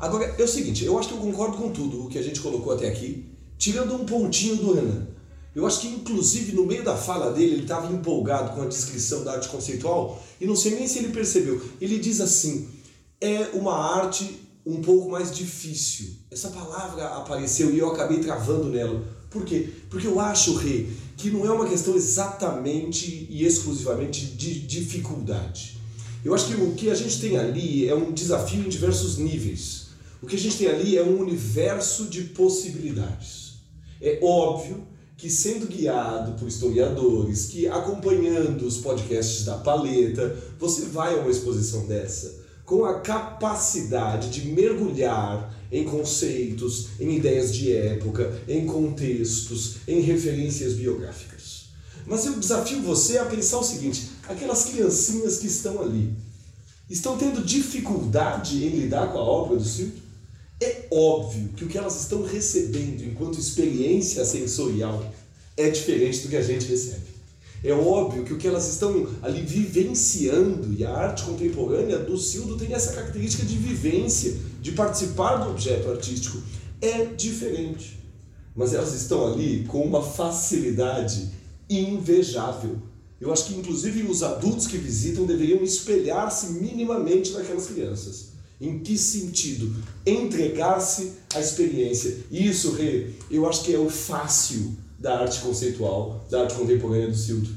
Agora, 0.00 0.34
é 0.38 0.42
o 0.42 0.48
seguinte, 0.48 0.84
eu 0.84 0.98
acho 0.98 1.08
que 1.08 1.14
eu 1.14 1.20
concordo 1.20 1.56
com 1.56 1.70
tudo 1.70 2.04
o 2.04 2.08
que 2.08 2.18
a 2.18 2.22
gente 2.22 2.40
colocou 2.40 2.72
até 2.72 2.88
aqui, 2.88 3.26
tirando 3.56 3.94
um 3.94 4.06
pontinho 4.06 4.56
do 4.56 4.72
Renan. 4.72 5.08
Eu 5.58 5.66
acho 5.66 5.80
que, 5.80 5.88
inclusive, 5.88 6.52
no 6.52 6.64
meio 6.64 6.84
da 6.84 6.96
fala 6.96 7.32
dele, 7.32 7.54
ele 7.54 7.62
estava 7.62 7.92
empolgado 7.92 8.54
com 8.54 8.62
a 8.62 8.66
descrição 8.66 9.24
da 9.24 9.32
arte 9.32 9.48
conceitual 9.48 10.22
e 10.40 10.46
não 10.46 10.54
sei 10.54 10.76
nem 10.76 10.86
se 10.86 11.00
ele 11.00 11.08
percebeu. 11.08 11.60
Ele 11.80 11.98
diz 11.98 12.20
assim: 12.20 12.68
é 13.20 13.48
uma 13.54 13.74
arte 13.74 14.40
um 14.64 14.80
pouco 14.80 15.10
mais 15.10 15.34
difícil. 15.34 16.10
Essa 16.30 16.50
palavra 16.50 17.08
apareceu 17.08 17.74
e 17.74 17.78
eu 17.80 17.88
acabei 17.88 18.20
travando 18.20 18.68
nela. 18.68 19.04
Por 19.30 19.44
quê? 19.44 19.68
Porque 19.90 20.06
eu 20.06 20.20
acho, 20.20 20.54
Rê, 20.54 20.86
que 21.16 21.28
não 21.28 21.44
é 21.44 21.50
uma 21.50 21.68
questão 21.68 21.96
exatamente 21.96 23.26
e 23.28 23.44
exclusivamente 23.44 24.26
de 24.26 24.60
dificuldade. 24.60 25.76
Eu 26.24 26.36
acho 26.36 26.46
que 26.46 26.54
o 26.54 26.74
que 26.74 26.88
a 26.88 26.94
gente 26.94 27.20
tem 27.20 27.36
ali 27.36 27.88
é 27.88 27.96
um 27.96 28.12
desafio 28.12 28.60
em 28.60 28.68
diversos 28.68 29.18
níveis. 29.18 29.88
O 30.22 30.26
que 30.28 30.36
a 30.36 30.38
gente 30.38 30.56
tem 30.56 30.68
ali 30.68 30.96
é 30.96 31.02
um 31.02 31.18
universo 31.18 32.04
de 32.04 32.22
possibilidades. 32.22 33.54
É 34.00 34.20
óbvio 34.22 34.86
que 35.18 35.28
sendo 35.28 35.66
guiado 35.66 36.38
por 36.38 36.46
historiadores, 36.46 37.46
que 37.46 37.66
acompanhando 37.66 38.64
os 38.64 38.78
podcasts 38.78 39.44
da 39.44 39.56
Paleta, 39.56 40.36
você 40.60 40.82
vai 40.86 41.14
a 41.14 41.20
uma 41.20 41.30
exposição 41.30 41.86
dessa 41.86 42.46
com 42.64 42.84
a 42.84 43.00
capacidade 43.00 44.30
de 44.30 44.48
mergulhar 44.48 45.52
em 45.72 45.84
conceitos, 45.84 46.90
em 47.00 47.16
ideias 47.16 47.52
de 47.52 47.72
época, 47.72 48.42
em 48.46 48.64
contextos, 48.64 49.78
em 49.88 50.00
referências 50.00 50.74
biográficas. 50.74 51.64
Mas 52.06 52.24
eu 52.24 52.38
desafio 52.38 52.80
você 52.82 53.18
a 53.18 53.24
pensar 53.24 53.58
o 53.58 53.64
seguinte: 53.64 54.10
aquelas 54.28 54.66
criancinhas 54.66 55.38
que 55.38 55.48
estão 55.48 55.82
ali 55.82 56.12
estão 56.88 57.18
tendo 57.18 57.44
dificuldade 57.44 58.64
em 58.64 58.68
lidar 58.68 59.12
com 59.12 59.18
a 59.18 59.22
obra 59.22 59.56
do 59.56 59.64
Silvio? 59.64 60.07
É 60.60 60.86
óbvio 60.90 61.50
que 61.56 61.64
o 61.64 61.68
que 61.68 61.78
elas 61.78 62.00
estão 62.00 62.22
recebendo 62.22 63.04
enquanto 63.04 63.38
experiência 63.38 64.24
sensorial 64.24 65.14
é 65.56 65.70
diferente 65.70 66.20
do 66.22 66.28
que 66.28 66.36
a 66.36 66.42
gente 66.42 66.66
recebe. 66.66 67.18
É 67.62 67.72
óbvio 67.72 68.24
que 68.24 68.32
o 68.32 68.38
que 68.38 68.46
elas 68.46 68.68
estão 68.68 69.08
ali 69.20 69.42
vivenciando, 69.42 70.72
e 70.72 70.84
a 70.84 70.92
arte 70.92 71.24
contemporânea 71.24 71.98
do 71.98 72.16
Sildo 72.16 72.56
tem 72.56 72.72
essa 72.72 72.92
característica 72.92 73.44
de 73.44 73.56
vivência, 73.56 74.36
de 74.60 74.72
participar 74.72 75.38
do 75.38 75.50
objeto 75.50 75.90
artístico, 75.90 76.40
é 76.80 77.04
diferente. 77.04 77.98
Mas 78.54 78.74
elas 78.74 78.94
estão 78.94 79.32
ali 79.32 79.64
com 79.64 79.82
uma 79.82 80.02
facilidade 80.02 81.30
invejável. 81.68 82.80
Eu 83.20 83.32
acho 83.32 83.46
que, 83.46 83.54
inclusive, 83.54 84.02
os 84.04 84.22
adultos 84.22 84.68
que 84.68 84.78
visitam 84.78 85.26
deveriam 85.26 85.62
espelhar-se 85.62 86.52
minimamente 86.52 87.32
naquelas 87.32 87.66
crianças. 87.66 88.37
Em 88.60 88.80
que 88.80 88.98
sentido? 88.98 89.74
Entregar-se 90.04 91.12
à 91.34 91.40
experiência. 91.40 92.16
Isso, 92.30 92.72
Rê, 92.72 93.10
eu 93.30 93.48
acho 93.48 93.64
que 93.64 93.74
é 93.74 93.78
o 93.78 93.88
fácil 93.88 94.76
da 94.98 95.20
arte 95.20 95.40
conceitual, 95.40 96.26
da 96.28 96.42
arte 96.42 96.54
contemporânea 96.54 97.08
do 97.08 97.16
Sildo. 97.16 97.48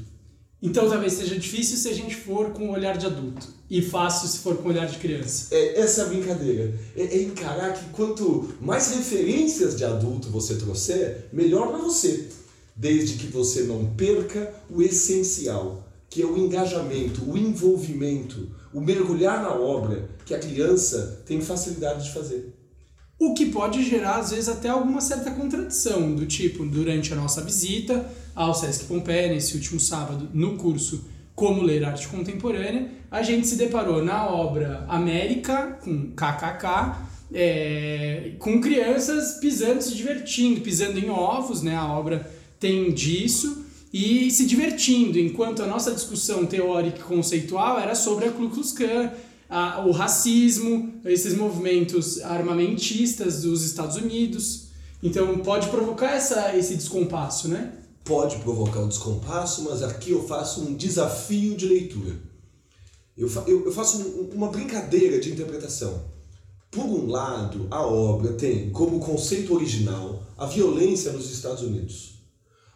Então 0.62 0.88
talvez 0.88 1.14
seja 1.14 1.36
difícil 1.36 1.76
se 1.76 1.88
a 1.88 1.92
gente 1.92 2.14
for 2.14 2.50
com 2.50 2.68
o 2.68 2.72
olhar 2.72 2.96
de 2.96 3.04
adulto 3.04 3.48
e 3.68 3.82
fácil 3.82 4.28
se 4.28 4.38
for 4.38 4.56
com 4.58 4.68
o 4.68 4.70
olhar 4.70 4.86
de 4.86 4.98
criança. 4.98 5.48
É, 5.50 5.80
essa 5.80 6.02
é 6.02 6.04
a 6.04 6.08
brincadeira. 6.08 6.72
É, 6.96 7.02
é 7.02 7.22
encarar 7.22 7.72
que 7.72 7.90
quanto 7.90 8.54
mais 8.60 8.94
referências 8.94 9.76
de 9.76 9.84
adulto 9.84 10.28
você 10.28 10.54
trouxer, 10.54 11.26
melhor 11.32 11.68
para 11.68 11.78
você. 11.78 12.28
Desde 12.76 13.14
que 13.14 13.26
você 13.26 13.64
não 13.64 13.86
perca 13.96 14.54
o 14.70 14.80
essencial, 14.80 15.88
que 16.08 16.22
é 16.22 16.26
o 16.26 16.38
engajamento, 16.38 17.28
o 17.28 17.36
envolvimento, 17.36 18.48
o 18.72 18.80
mergulhar 18.80 19.42
na 19.42 19.52
obra 19.52 20.08
que 20.24 20.34
a 20.34 20.38
criança 20.38 21.22
tem 21.26 21.40
facilidade 21.40 22.04
de 22.04 22.12
fazer. 22.12 22.54
O 23.18 23.34
que 23.34 23.46
pode 23.46 23.84
gerar, 23.84 24.16
às 24.16 24.30
vezes, 24.30 24.48
até 24.48 24.68
alguma 24.68 25.00
certa 25.00 25.30
contradição, 25.30 26.14
do 26.14 26.26
tipo, 26.26 26.64
durante 26.66 27.12
a 27.12 27.16
nossa 27.16 27.40
visita 27.40 28.04
ao 28.34 28.54
Sesc 28.54 28.86
Pompeia, 28.86 29.32
nesse 29.32 29.54
último 29.54 29.78
sábado, 29.78 30.28
no 30.34 30.56
curso 30.56 31.04
Como 31.34 31.62
Ler 31.62 31.84
Arte 31.84 32.08
Contemporânea, 32.08 32.90
a 33.10 33.22
gente 33.22 33.46
se 33.46 33.56
deparou 33.56 34.04
na 34.04 34.26
obra 34.26 34.84
América, 34.88 35.78
com 35.84 36.12
KKK, 36.12 36.96
é, 37.32 38.32
com 38.38 38.60
crianças 38.60 39.38
pisando, 39.40 39.82
se 39.82 39.94
divertindo, 39.94 40.60
pisando 40.60 40.98
em 40.98 41.08
ovos, 41.08 41.62
né? 41.62 41.76
A 41.76 41.86
obra 41.92 42.28
tem 42.58 42.92
disso, 42.92 43.64
e 43.92 44.30
se 44.30 44.46
divertindo, 44.46 45.18
enquanto 45.18 45.62
a 45.62 45.66
nossa 45.66 45.92
discussão 45.92 46.46
teórica 46.46 46.98
e 46.98 47.02
conceitual 47.02 47.78
era 47.78 47.94
sobre 47.94 48.24
a 48.24 48.32
Ku 48.32 48.48
Klux 48.48 48.72
Klan, 48.72 49.12
a, 49.50 49.84
o 49.84 49.90
racismo, 49.90 50.94
esses 51.04 51.34
movimentos 51.34 52.22
armamentistas 52.22 53.42
dos 53.42 53.62
Estados 53.62 53.96
Unidos. 53.96 54.68
Então 55.02 55.38
pode 55.40 55.68
provocar 55.68 56.12
essa, 56.12 56.56
esse 56.56 56.74
descompasso, 56.74 57.48
né? 57.48 57.70
Pode 58.02 58.36
provocar 58.36 58.80
um 58.80 58.88
descompasso, 58.88 59.64
mas 59.64 59.82
aqui 59.82 60.12
eu 60.12 60.26
faço 60.26 60.62
um 60.62 60.74
desafio 60.74 61.54
de 61.54 61.66
leitura. 61.66 62.16
Eu, 63.16 63.28
fa 63.28 63.44
eu, 63.46 63.66
eu 63.66 63.72
faço 63.72 63.98
um, 63.98 64.30
uma 64.34 64.48
brincadeira 64.48 65.20
de 65.20 65.30
interpretação. 65.30 66.02
Por 66.70 66.86
um 66.86 67.06
lado, 67.08 67.66
a 67.70 67.86
obra 67.86 68.32
tem 68.32 68.70
como 68.70 68.98
conceito 69.00 69.54
original 69.54 70.22
a 70.38 70.46
violência 70.46 71.12
nos 71.12 71.30
Estados 71.30 71.62
Unidos 71.62 72.11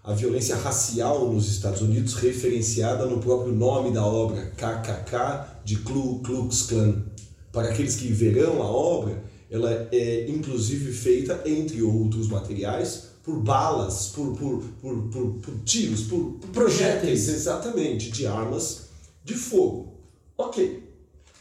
a 0.07 0.15
violência 0.15 0.55
racial 0.55 1.33
nos 1.33 1.49
Estados 1.49 1.83
Unidos, 1.83 2.15
referenciada 2.15 3.07
no 3.07 3.19
próprio 3.19 3.53
nome 3.53 3.91
da 3.91 4.07
obra, 4.07 4.53
KKK, 4.57 5.63
de 5.65 5.79
Ku 5.79 6.21
Klux 6.21 6.63
Klan. 6.63 7.03
Para 7.51 7.71
aqueles 7.71 7.97
que 7.97 8.07
verão 8.07 8.63
a 8.63 8.71
obra, 8.71 9.25
ela 9.51 9.89
é 9.91 10.31
inclusive 10.31 10.93
feita, 10.93 11.43
entre 11.45 11.83
outros 11.83 12.29
materiais, 12.29 13.09
por 13.25 13.43
balas, 13.43 14.13
por, 14.15 14.37
por, 14.37 14.63
por, 14.81 14.97
por, 15.09 15.33
por 15.41 15.55
tiros, 15.65 16.03
por 16.03 16.39
projéteis, 16.53 17.29
exatamente, 17.29 18.13
de 18.13 18.29
armas 18.29 18.91
de 19.25 19.35
fogo. 19.35 19.95
Ok. 20.39 20.85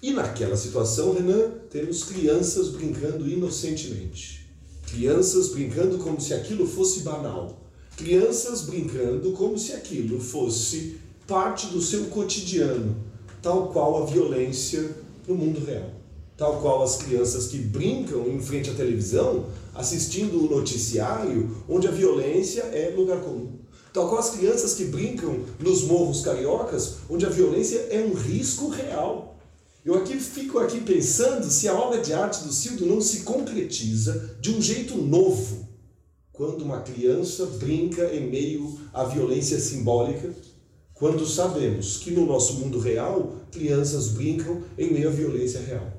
E 0.02 0.12
naquela 0.12 0.58
situação, 0.58 1.14
Renan, 1.14 1.52
temos 1.70 2.04
crianças 2.04 2.70
brincando 2.70 3.30
inocentemente. 3.30 4.50
Crianças 4.88 5.50
brincando 5.50 6.00
como 6.00 6.20
se 6.20 6.34
aquilo 6.34 6.66
fosse 6.66 7.02
banal 7.02 7.65
Crianças 7.98 8.64
brincando 8.64 9.32
como 9.32 9.58
se 9.58 9.72
aquilo 9.72 10.20
fosse 10.20 10.98
parte 11.26 11.68
do 11.68 11.82
seu 11.82 12.08
cotidiano, 12.08 12.98
tal 13.42 13.70
qual 13.70 14.04
a 14.04 14.06
violência 14.06 14.98
no 15.26 15.34
mundo 15.34 15.66
real. 15.66 15.92
Tal 16.36 16.60
qual 16.60 16.84
as 16.84 16.98
crianças 16.98 17.48
que 17.48 17.58
brincam 17.58 18.28
em 18.28 18.42
frente 18.42 18.70
à 18.70 18.74
televisão, 18.74 19.46
assistindo 19.74 20.44
o 20.44 20.54
noticiário, 20.54 21.56
onde 21.70 21.88
a 21.88 21.92
violência 21.92 22.64
é 22.64 22.94
lugar 22.94 23.22
comum. 23.22 23.54
Tal 23.94 24.10
qual 24.10 24.20
as 24.20 24.32
crianças 24.32 24.74
que 24.74 24.84
brincam 24.84 25.46
nos 25.58 25.84
morros 25.84 26.22
cariocas, 26.22 26.96
onde 27.10 27.26
a 27.26 27.30
violência 27.30 27.78
é 27.90 28.02
um 28.02 28.14
risco 28.14 28.68
real. 28.68 29.38
Eu 29.86 29.96
aqui 29.96 30.20
fico 30.20 30.60
aqui 30.60 30.82
pensando 30.82 31.50
se 31.50 31.70
a 31.70 31.74
obra 31.74 32.02
de 32.02 32.12
arte 32.12 32.44
do 32.44 32.52
Cildo 32.52 32.86
não 32.86 33.00
se 33.00 33.22
concretiza 33.22 34.36
de 34.42 34.52
um 34.52 34.62
jeito 34.62 34.98
novo 34.98 35.65
quando 36.38 36.64
uma 36.64 36.82
criança 36.82 37.46
brinca 37.46 38.14
em 38.14 38.30
meio 38.30 38.80
à 38.94 39.04
violência 39.04 39.60
simbólica, 39.60 40.34
quando 40.94 41.26
sabemos 41.26 41.98
que 41.98 42.12
no 42.12 42.26
nosso 42.26 42.54
mundo 42.56 42.80
real, 42.80 43.36
crianças 43.52 44.10
brincam 44.10 44.62
em 44.78 44.92
meio 44.92 45.10
à 45.10 45.12
violência 45.12 45.60
real. 45.60 45.92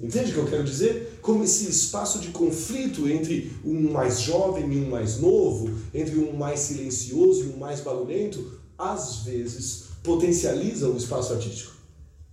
Entende 0.00 0.30
o 0.30 0.34
que 0.34 0.40
eu 0.40 0.46
quero 0.46 0.64
dizer? 0.64 1.18
Como 1.22 1.44
esse 1.44 1.70
espaço 1.70 2.18
de 2.18 2.28
conflito 2.28 3.08
entre 3.08 3.52
um 3.64 3.92
mais 3.92 4.20
jovem 4.20 4.72
e 4.72 4.78
um 4.78 4.90
mais 4.90 5.20
novo, 5.20 5.70
entre 5.94 6.18
um 6.18 6.36
mais 6.36 6.58
silencioso 6.60 7.44
e 7.44 7.48
um 7.50 7.56
mais 7.56 7.80
barulhento, 7.80 8.60
às 8.76 9.18
vezes 9.18 9.84
potencializa 10.02 10.88
o 10.88 10.96
espaço 10.96 11.32
artístico. 11.32 11.72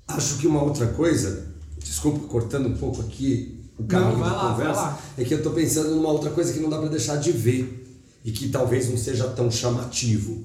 Acho 0.08 0.40
que 0.40 0.48
uma 0.48 0.64
outra 0.64 0.88
coisa, 0.88 1.54
desculpa 1.78 2.28
cortando 2.28 2.68
um 2.68 2.76
pouco 2.76 3.02
aqui 3.02 3.60
o 3.80 3.84
caminho 3.86 4.18
não, 4.18 4.26
da 4.26 4.32
lá, 4.34 4.52
conversa, 4.52 5.00
é 5.18 5.24
que 5.24 5.34
eu 5.34 5.38
estou 5.38 5.54
pensando 5.54 5.96
numa 5.96 6.10
outra 6.10 6.30
coisa 6.30 6.52
que 6.52 6.60
não 6.60 6.70
dá 6.70 6.78
para 6.78 6.90
deixar 6.90 7.16
de 7.16 7.32
ver 7.32 7.86
e 8.24 8.32
que 8.32 8.50
talvez 8.50 8.90
não 8.90 8.98
seja 8.98 9.28
tão 9.30 9.50
chamativo, 9.50 10.44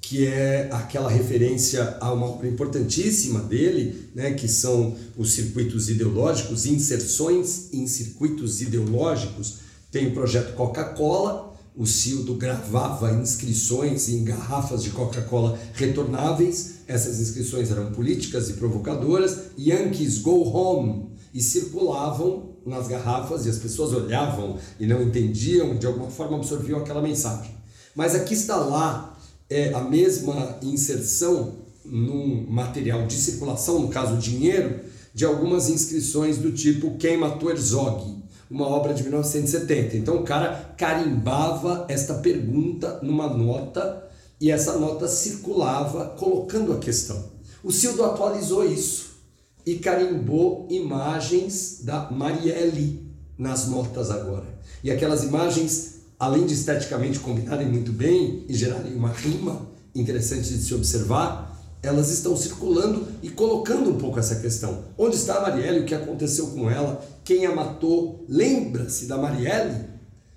que 0.00 0.26
é 0.26 0.68
aquela 0.72 1.10
referência 1.10 1.96
a 2.00 2.12
uma 2.12 2.26
obra 2.26 2.48
importantíssima 2.48 3.40
dele, 3.40 4.08
né, 4.14 4.32
que 4.32 4.46
são 4.46 4.96
os 5.16 5.32
circuitos 5.32 5.90
ideológicos, 5.90 6.66
inserções 6.66 7.68
em 7.72 7.86
circuitos 7.86 8.62
ideológicos. 8.62 9.56
Tem 9.90 10.06
o 10.06 10.14
projeto 10.14 10.54
Coca-Cola, 10.54 11.52
o 11.76 11.84
Cildo 11.84 12.34
gravava 12.34 13.12
inscrições 13.12 14.08
em 14.08 14.24
garrafas 14.24 14.82
de 14.82 14.90
Coca-Cola 14.90 15.58
retornáveis, 15.74 16.76
essas 16.86 17.20
inscrições 17.20 17.70
eram 17.70 17.92
políticas 17.92 18.48
e 18.48 18.54
provocadoras, 18.54 19.36
Yankees 19.58 20.18
Go 20.18 20.42
Home, 20.48 21.08
e 21.34 21.42
circulavam 21.42 22.56
nas 22.68 22.86
garrafas 22.86 23.46
e 23.46 23.50
as 23.50 23.58
pessoas 23.58 23.92
olhavam 23.92 24.58
e 24.78 24.86
não 24.86 25.02
entendiam, 25.02 25.76
de 25.76 25.86
alguma 25.86 26.10
forma 26.10 26.36
absorviam 26.36 26.78
aquela 26.80 27.00
mensagem. 27.02 27.52
Mas 27.94 28.14
aqui 28.14 28.34
está 28.34 28.56
lá 28.56 29.18
é, 29.48 29.72
a 29.72 29.80
mesma 29.80 30.58
inserção 30.62 31.54
num 31.84 32.46
material 32.48 33.06
de 33.06 33.14
circulação, 33.14 33.80
no 33.80 33.88
caso 33.88 34.16
dinheiro, 34.18 34.80
de 35.14 35.24
algumas 35.24 35.68
inscrições 35.68 36.38
do 36.38 36.52
tipo 36.52 36.96
Quem 36.98 37.16
Matou 37.16 37.50
Herzog, 37.50 38.18
uma 38.50 38.66
obra 38.66 38.94
de 38.94 39.02
1970. 39.02 39.96
Então 39.96 40.16
o 40.16 40.22
cara 40.22 40.74
carimbava 40.76 41.86
esta 41.88 42.14
pergunta 42.14 43.00
numa 43.02 43.28
nota 43.28 44.06
e 44.40 44.50
essa 44.50 44.78
nota 44.78 45.08
circulava 45.08 46.10
colocando 46.18 46.72
a 46.72 46.78
questão. 46.78 47.30
O 47.64 47.72
Cildo 47.72 48.04
atualizou 48.04 48.64
isso 48.64 49.07
e 49.68 49.78
carimbou 49.80 50.66
imagens 50.70 51.80
da 51.82 52.10
Marielle 52.10 53.06
nas 53.36 53.68
notas 53.68 54.10
agora. 54.10 54.46
E 54.82 54.90
aquelas 54.90 55.24
imagens, 55.24 55.96
além 56.18 56.46
de 56.46 56.54
esteticamente 56.54 57.18
combinarem 57.18 57.68
muito 57.68 57.92
bem 57.92 58.46
e 58.48 58.54
gerarem 58.54 58.94
uma 58.94 59.10
rima 59.10 59.68
interessante 59.94 60.48
de 60.48 60.62
se 60.62 60.74
observar, 60.74 61.54
elas 61.82 62.08
estão 62.08 62.34
circulando 62.34 63.08
e 63.22 63.28
colocando 63.28 63.90
um 63.90 63.98
pouco 63.98 64.18
essa 64.18 64.36
questão. 64.36 64.84
Onde 64.96 65.16
está 65.16 65.34
a 65.34 65.42
Marielle? 65.42 65.80
O 65.80 65.84
que 65.84 65.94
aconteceu 65.94 66.46
com 66.46 66.70
ela? 66.70 67.06
Quem 67.22 67.44
a 67.44 67.54
matou? 67.54 68.24
Lembra-se 68.26 69.04
da 69.04 69.18
Marielle? 69.18 69.84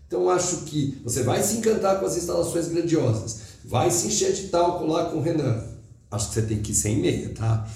Então 0.08 0.30
acho 0.30 0.64
que 0.66 1.00
você 1.06 1.24
vai 1.24 1.42
se 1.42 1.56
encantar 1.56 2.02
com 2.02 2.06
as 2.06 2.18
instalações 2.18 2.68
grandiosas, 2.68 3.40
vai 3.64 3.90
se 3.90 4.08
encher 4.08 4.34
de 4.34 4.50
talco 4.50 4.86
lá 4.86 5.06
com 5.06 5.20
o 5.20 5.22
Renan, 5.22 5.71
acho 6.12 6.28
que 6.28 6.34
você 6.34 6.42
tem 6.42 6.62
que 6.62 6.72
ir 6.72 6.76
sem 6.76 7.00
meia, 7.00 7.30
tá? 7.30 7.68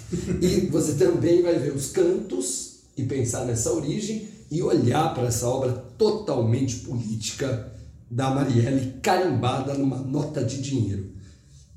E 0.41 0.67
você 0.67 0.93
também 0.93 1.41
vai 1.41 1.57
ver 1.57 1.73
os 1.73 1.87
cantos 1.87 2.79
e 2.97 3.03
pensar 3.03 3.45
nessa 3.45 3.71
origem 3.71 4.27
e 4.51 4.61
olhar 4.61 5.13
para 5.13 5.27
essa 5.27 5.47
obra 5.47 5.71
totalmente 5.97 6.77
política 6.77 7.71
da 8.11 8.29
Marielle 8.29 8.93
carimbada 9.01 9.73
numa 9.73 9.97
nota 9.97 10.43
de 10.43 10.61
dinheiro. 10.61 11.11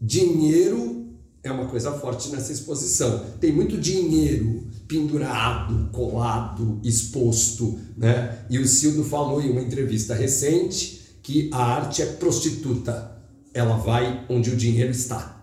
Dinheiro 0.01 1.07
é 1.42 1.51
uma 1.51 1.66
coisa 1.66 1.92
forte 1.92 2.29
nessa 2.31 2.53
exposição. 2.53 3.25
Tem 3.40 3.53
muito 3.53 3.79
dinheiro 3.79 4.66
pendurado, 4.87 5.90
colado, 5.92 6.81
exposto, 6.83 7.79
né? 7.97 8.44
E 8.51 8.59
o 8.59 8.66
Sildo 8.66 9.05
falou 9.05 9.40
em 9.40 9.51
uma 9.51 9.62
entrevista 9.62 10.14
recente 10.14 11.01
que 11.23 11.51
a 11.53 11.62
arte 11.62 12.03
é 12.03 12.07
prostituta. 12.07 13.16
Ela 13.53 13.77
vai 13.77 14.25
onde 14.29 14.51
o 14.51 14.57
dinheiro 14.57 14.90
está. 14.90 15.38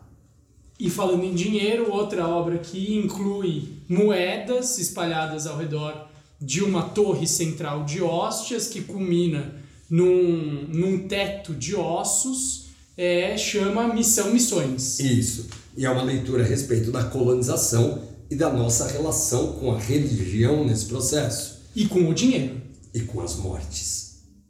E 0.80 0.90
falando 0.90 1.24
em 1.24 1.34
dinheiro, 1.34 1.92
outra 1.92 2.28
obra 2.28 2.58
que 2.58 2.96
inclui 2.96 3.70
moedas 3.88 4.78
espalhadas 4.78 5.48
ao 5.48 5.58
redor 5.58 6.10
de 6.40 6.62
uma 6.62 6.84
torre 6.84 7.26
central 7.26 7.86
de 7.86 8.02
hóstias 8.02 8.68
que 8.68 8.82
culmina 8.82 9.56
num, 9.90 10.68
num 10.68 11.08
teto 11.08 11.54
de 11.54 11.76
ossos, 11.76 12.66
é, 12.98 13.38
chama 13.38 13.94
Missão 13.94 14.32
Missões. 14.32 15.00
Isso. 15.00 15.48
E 15.78 15.86
é 15.86 15.90
uma 15.90 16.04
leitura 16.04 16.44
a 16.44 16.48
respeito 16.48 16.92
da 16.92 17.04
colonização 17.04 18.04
e 18.30 18.36
da 18.36 18.52
nossa 18.52 18.88
relação 18.88 19.54
com 19.54 19.72
a 19.72 19.80
religião 19.80 20.66
nesse 20.66 20.86
processo. 20.86 21.62
E 21.76 21.86
com 21.86 22.10
o 22.10 22.14
dinheiro. 22.14 22.62
E 22.94 23.02
com 23.02 23.22
as 23.22 23.36
mortes. 23.36 24.05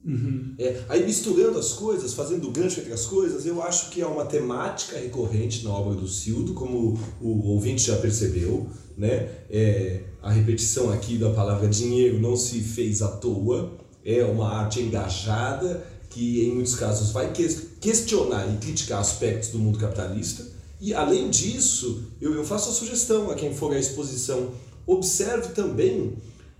Uhum. 0.06 0.54
É, 0.60 0.84
aí 0.88 1.04
misturando 1.04 1.58
as 1.58 1.74
coisas, 1.74 2.14
fazendo 2.14 2.52
gancho 2.52 2.80
entre 2.80 2.94
as 2.94 3.08
coisas, 3.08 3.46
eu 3.46 3.62
acho 3.64 3.90
que 3.90 4.02
é 4.02 4.06
uma 4.06 4.26
temática 4.26 4.98
recorrente 4.98 5.64
na 5.64 5.72
obra 5.72 5.96
do 5.96 6.08
Cildo, 6.08 6.54
como 6.54 7.00
o 7.20 7.48
ouvinte 7.50 7.88
já 7.88 7.98
percebeu, 7.98 8.68
né? 8.96 9.30
É, 9.50 10.04
a 10.22 10.32
repetição 10.32 10.92
aqui 10.92 11.18
da 11.18 11.32
palavra 11.32 11.68
dinheiro 11.68 12.20
não 12.20 12.38
se 12.38 12.60
fez 12.62 13.02
à 13.02 13.08
toa, 13.08 13.74
é 14.04 14.24
uma 14.24 14.48
arte 14.48 14.80
engajada 14.80 15.84
que 16.12 16.46
em 16.46 16.54
muitos 16.54 16.76
casos 16.76 17.12
vai 17.12 17.34
questionar 17.82 18.48
e 18.54 18.58
criticar 18.58 19.00
aspectos 19.00 19.50
do 19.50 19.60
mundo 19.60 19.78
capitalista 19.78 20.46
E 20.80 20.94
além 20.94 21.30
disso, 21.30 22.04
eu, 22.22 22.34
eu 22.34 22.46
faço 22.46 22.70
a 22.70 22.74
sugestão 22.74 23.32
a 23.32 23.36
quem 23.36 23.54
for 23.54 23.74
à 23.74 23.80
exposição, 23.80 24.52
observe 24.86 25.50
também 25.50 26.14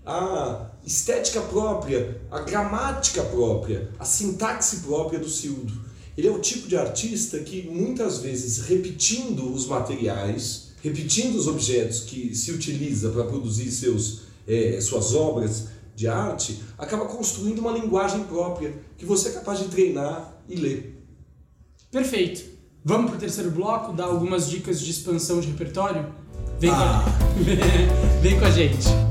a 0.06 0.70
estética 0.84 1.40
própria, 1.40 2.22
a 2.30 2.40
gramática 2.40 3.22
própria, 3.24 3.90
a 3.98 4.04
sintaxe 4.04 4.78
própria 4.78 5.18
do 5.18 5.28
Cildo. 5.28 5.72
Ele 6.16 6.28
é 6.28 6.30
o 6.30 6.38
tipo 6.38 6.68
de 6.68 6.76
artista 6.76 7.40
que 7.40 7.68
muitas 7.68 8.18
vezes 8.18 8.66
repetindo 8.68 9.52
os 9.52 9.66
materiais, 9.66 10.68
repetindo 10.80 11.34
os 11.34 11.48
objetos 11.48 12.00
que 12.00 12.34
se 12.34 12.52
utiliza 12.52 13.10
para 13.10 13.24
produzir 13.24 13.70
seus, 13.70 14.20
é, 14.46 14.80
suas 14.80 15.14
obras 15.14 15.68
de 15.94 16.06
arte, 16.06 16.62
acaba 16.78 17.06
construindo 17.06 17.58
uma 17.58 17.72
linguagem 17.72 18.22
própria 18.24 18.74
que 18.96 19.04
você 19.04 19.30
é 19.30 19.32
capaz 19.32 19.58
de 19.58 19.66
treinar 19.66 20.40
e 20.48 20.54
ler. 20.54 21.02
Perfeito. 21.90 22.56
Vamos 22.84 23.10
para 23.10 23.16
o 23.16 23.20
terceiro 23.20 23.50
bloco, 23.50 23.92
dar 23.92 24.04
algumas 24.04 24.48
dicas 24.48 24.80
de 24.80 24.90
expansão 24.90 25.40
de 25.40 25.48
repertório? 25.48 26.06
Vem, 26.60 26.70
ah. 26.70 27.02
com, 27.04 27.40
a... 27.40 28.20
Vem 28.22 28.38
com 28.38 28.44
a 28.44 28.50
gente. 28.50 29.05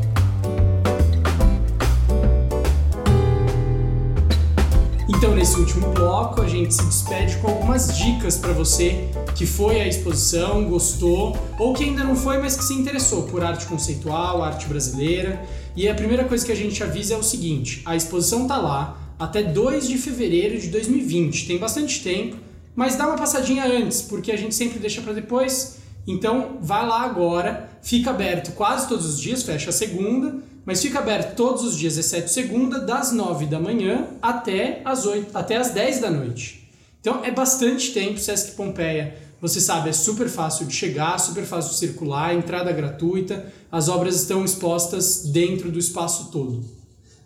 Então, 5.18 5.34
nesse 5.34 5.58
último 5.58 5.92
bloco, 5.92 6.42
a 6.42 6.48
gente 6.48 6.74
se 6.74 6.84
despede 6.84 7.38
com 7.38 7.48
algumas 7.48 7.98
dicas 7.98 8.38
para 8.38 8.52
você 8.52 9.10
que 9.34 9.46
foi 9.46 9.80
à 9.80 9.88
exposição, 9.88 10.66
gostou, 10.66 11.38
ou 11.58 11.74
que 11.74 11.86
ainda 11.86 12.04
não 12.04 12.18
foi, 12.18 12.38
mas 12.38 12.58
que 12.58 12.64
se 12.64 12.74
interessou 12.74 13.24
por 13.24 13.42
arte 13.42 13.66
conceitual, 13.66 14.44
arte 14.44 14.68
brasileira. 14.68 15.42
E 15.74 15.88
a 15.88 15.96
primeira 15.96 16.26
coisa 16.26 16.46
que 16.46 16.52
a 16.52 16.56
gente 16.56 16.84
avisa 16.84 17.14
é 17.14 17.18
o 17.18 17.24
seguinte: 17.24 17.82
a 17.86 17.96
exposição 17.96 18.46
tá 18.46 18.58
lá 18.58 19.00
até 19.18 19.42
2 19.42 19.88
de 19.88 19.98
fevereiro 19.98 20.60
de 20.60 20.68
2020. 20.68 21.48
Tem 21.48 21.58
bastante 21.58 22.04
tempo, 22.04 22.36
mas 22.76 22.98
dá 22.98 23.08
uma 23.08 23.16
passadinha 23.16 23.66
antes, 23.66 24.02
porque 24.02 24.34
a 24.34 24.38
gente 24.38 24.54
sempre 24.54 24.80
deixa 24.80 25.02
para 25.02 25.14
depois. 25.14 25.78
Então, 26.06 26.58
vai 26.62 26.86
lá 26.86 27.02
agora, 27.04 27.70
fica 27.82 28.10
aberto 28.10 28.52
quase 28.52 28.88
todos 28.88 29.06
os 29.06 29.20
dias, 29.20 29.44
fecha 29.44 29.70
a 29.70 29.74
segunda 29.74 30.36
mas 30.66 30.82
fica 30.82 31.00
aberto 31.00 31.36
todos 31.36 31.64
os 31.64 31.78
dias, 31.78 31.98
exceto 31.98 32.30
segunda, 32.30 32.80
das 32.80 33.12
9 33.12 33.46
da 33.46 33.60
manhã 33.60 34.08
até 34.22 34.82
as, 34.84 35.06
8, 35.06 35.38
até 35.38 35.58
as 35.58 35.70
10 35.72 36.00
da 36.00 36.10
noite. 36.10 36.70
Então 37.00 37.24
é 37.24 37.30
bastante 37.30 37.92
tempo, 37.92 38.20
Sesc 38.20 38.54
Pompeia. 38.54 39.16
Você 39.40 39.62
sabe, 39.62 39.90
é 39.90 39.94
super 39.94 40.28
fácil 40.28 40.66
de 40.66 40.74
chegar, 40.74 41.20
super 41.20 41.44
fácil 41.44 41.72
de 41.72 41.78
circular, 41.78 42.34
entrada 42.34 42.72
gratuita, 42.72 43.46
as 43.72 43.90
obras 43.90 44.16
estão 44.16 44.44
expostas 44.44 45.24
dentro 45.26 45.70
do 45.70 45.78
espaço 45.78 46.32
todo. 46.32 46.64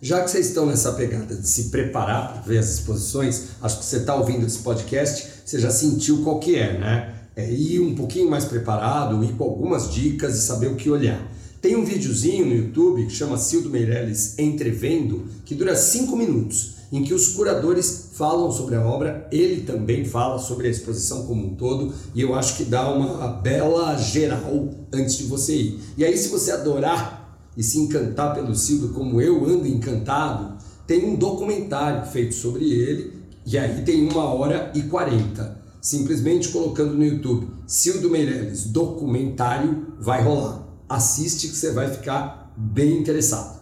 Já 0.02 0.21
que 0.21 0.32
vocês 0.32 0.47
estão 0.47 0.65
nessa 0.65 0.93
pegada 0.93 1.36
de 1.36 1.47
se 1.47 1.65
preparar 1.69 2.34
para 2.34 2.41
ver 2.41 2.58
as 2.58 2.69
exposições, 2.69 3.49
acho 3.62 3.80
que 3.80 3.86
você 3.86 3.97
está 3.97 4.15
ouvindo 4.15 4.45
esse 4.45 4.60
podcast, 4.60 5.28
você 5.45 5.60
já 5.60 5.69
sentiu 5.69 6.23
qual 6.23 6.39
que 6.39 6.56
é, 6.56 6.78
né? 6.78 7.15
É 7.36 7.49
ir 7.49 7.80
um 7.80 7.95
pouquinho 7.95 8.30
mais 8.30 8.45
preparado, 8.45 9.23
ir 9.23 9.34
com 9.34 9.43
algumas 9.43 9.93
dicas 9.93 10.38
e 10.38 10.41
saber 10.41 10.67
o 10.67 10.75
que 10.75 10.89
olhar. 10.89 11.21
Tem 11.62 11.76
um 11.76 11.84
videozinho 11.84 12.45
no 12.45 12.56
YouTube 12.56 13.06
que 13.06 13.12
chama 13.12 13.38
Cildo 13.38 13.69
Meirelles 13.69 14.39
Entrevendo, 14.39 15.26
que 15.43 15.54
dura 15.54 15.76
5 15.76 16.15
minutos, 16.15 16.76
em 16.89 17.04
que 17.04 17.13
os 17.13 17.28
curadores 17.28 18.12
falam 18.13 18.50
sobre 18.50 18.76
a 18.76 18.86
obra, 18.86 19.28
ele 19.30 19.63
também 19.63 20.06
fala 20.06 20.39
sobre 20.39 20.67
a 20.67 20.72
exposição 20.72 21.26
como 21.26 21.45
um 21.45 21.56
todo, 21.56 21.93
e 22.15 22.22
eu 22.22 22.34
acho 22.34 22.56
que 22.56 22.63
dá 22.63 22.89
uma 22.89 23.28
bela 23.28 23.98
geral 23.98 24.69
antes 24.93 25.17
de 25.17 25.26
você 25.26 25.54
ir. 25.54 25.80
E 25.98 26.06
aí, 26.06 26.17
se 26.17 26.30
você 26.30 26.52
adorar 26.52 27.38
e 27.58 27.62
se 27.62 27.78
encantar 27.78 28.34
pelo 28.34 28.56
Cildo 28.56 28.93
como 28.93 29.19
eu 29.19 29.43
ando 29.45 29.67
encantado, 29.67 30.58
tem 30.88 31.06
um 31.06 31.15
documentário 31.17 32.10
feito 32.10 32.36
sobre 32.36 32.72
ele, 32.72 33.13
e 33.45 33.58
aí 33.58 33.84
tem 33.84 34.08
uma 34.08 34.34
hora 34.34 34.72
e 34.74 34.84
quarenta. 34.84 35.60
Simplesmente 35.82 36.50
colocando 36.50 36.93
no 36.93 37.06
YouTube 37.06 37.48
Cildo 37.67 38.10
Meirelles 38.10 38.65
documentário 38.65 39.88
vai 40.00 40.24
rolar 40.24 40.68
assiste 40.89 41.47
que 41.47 41.56
você 41.56 41.71
vai 41.71 41.89
ficar 41.89 42.52
bem 42.58 42.97
interessado. 42.97 43.60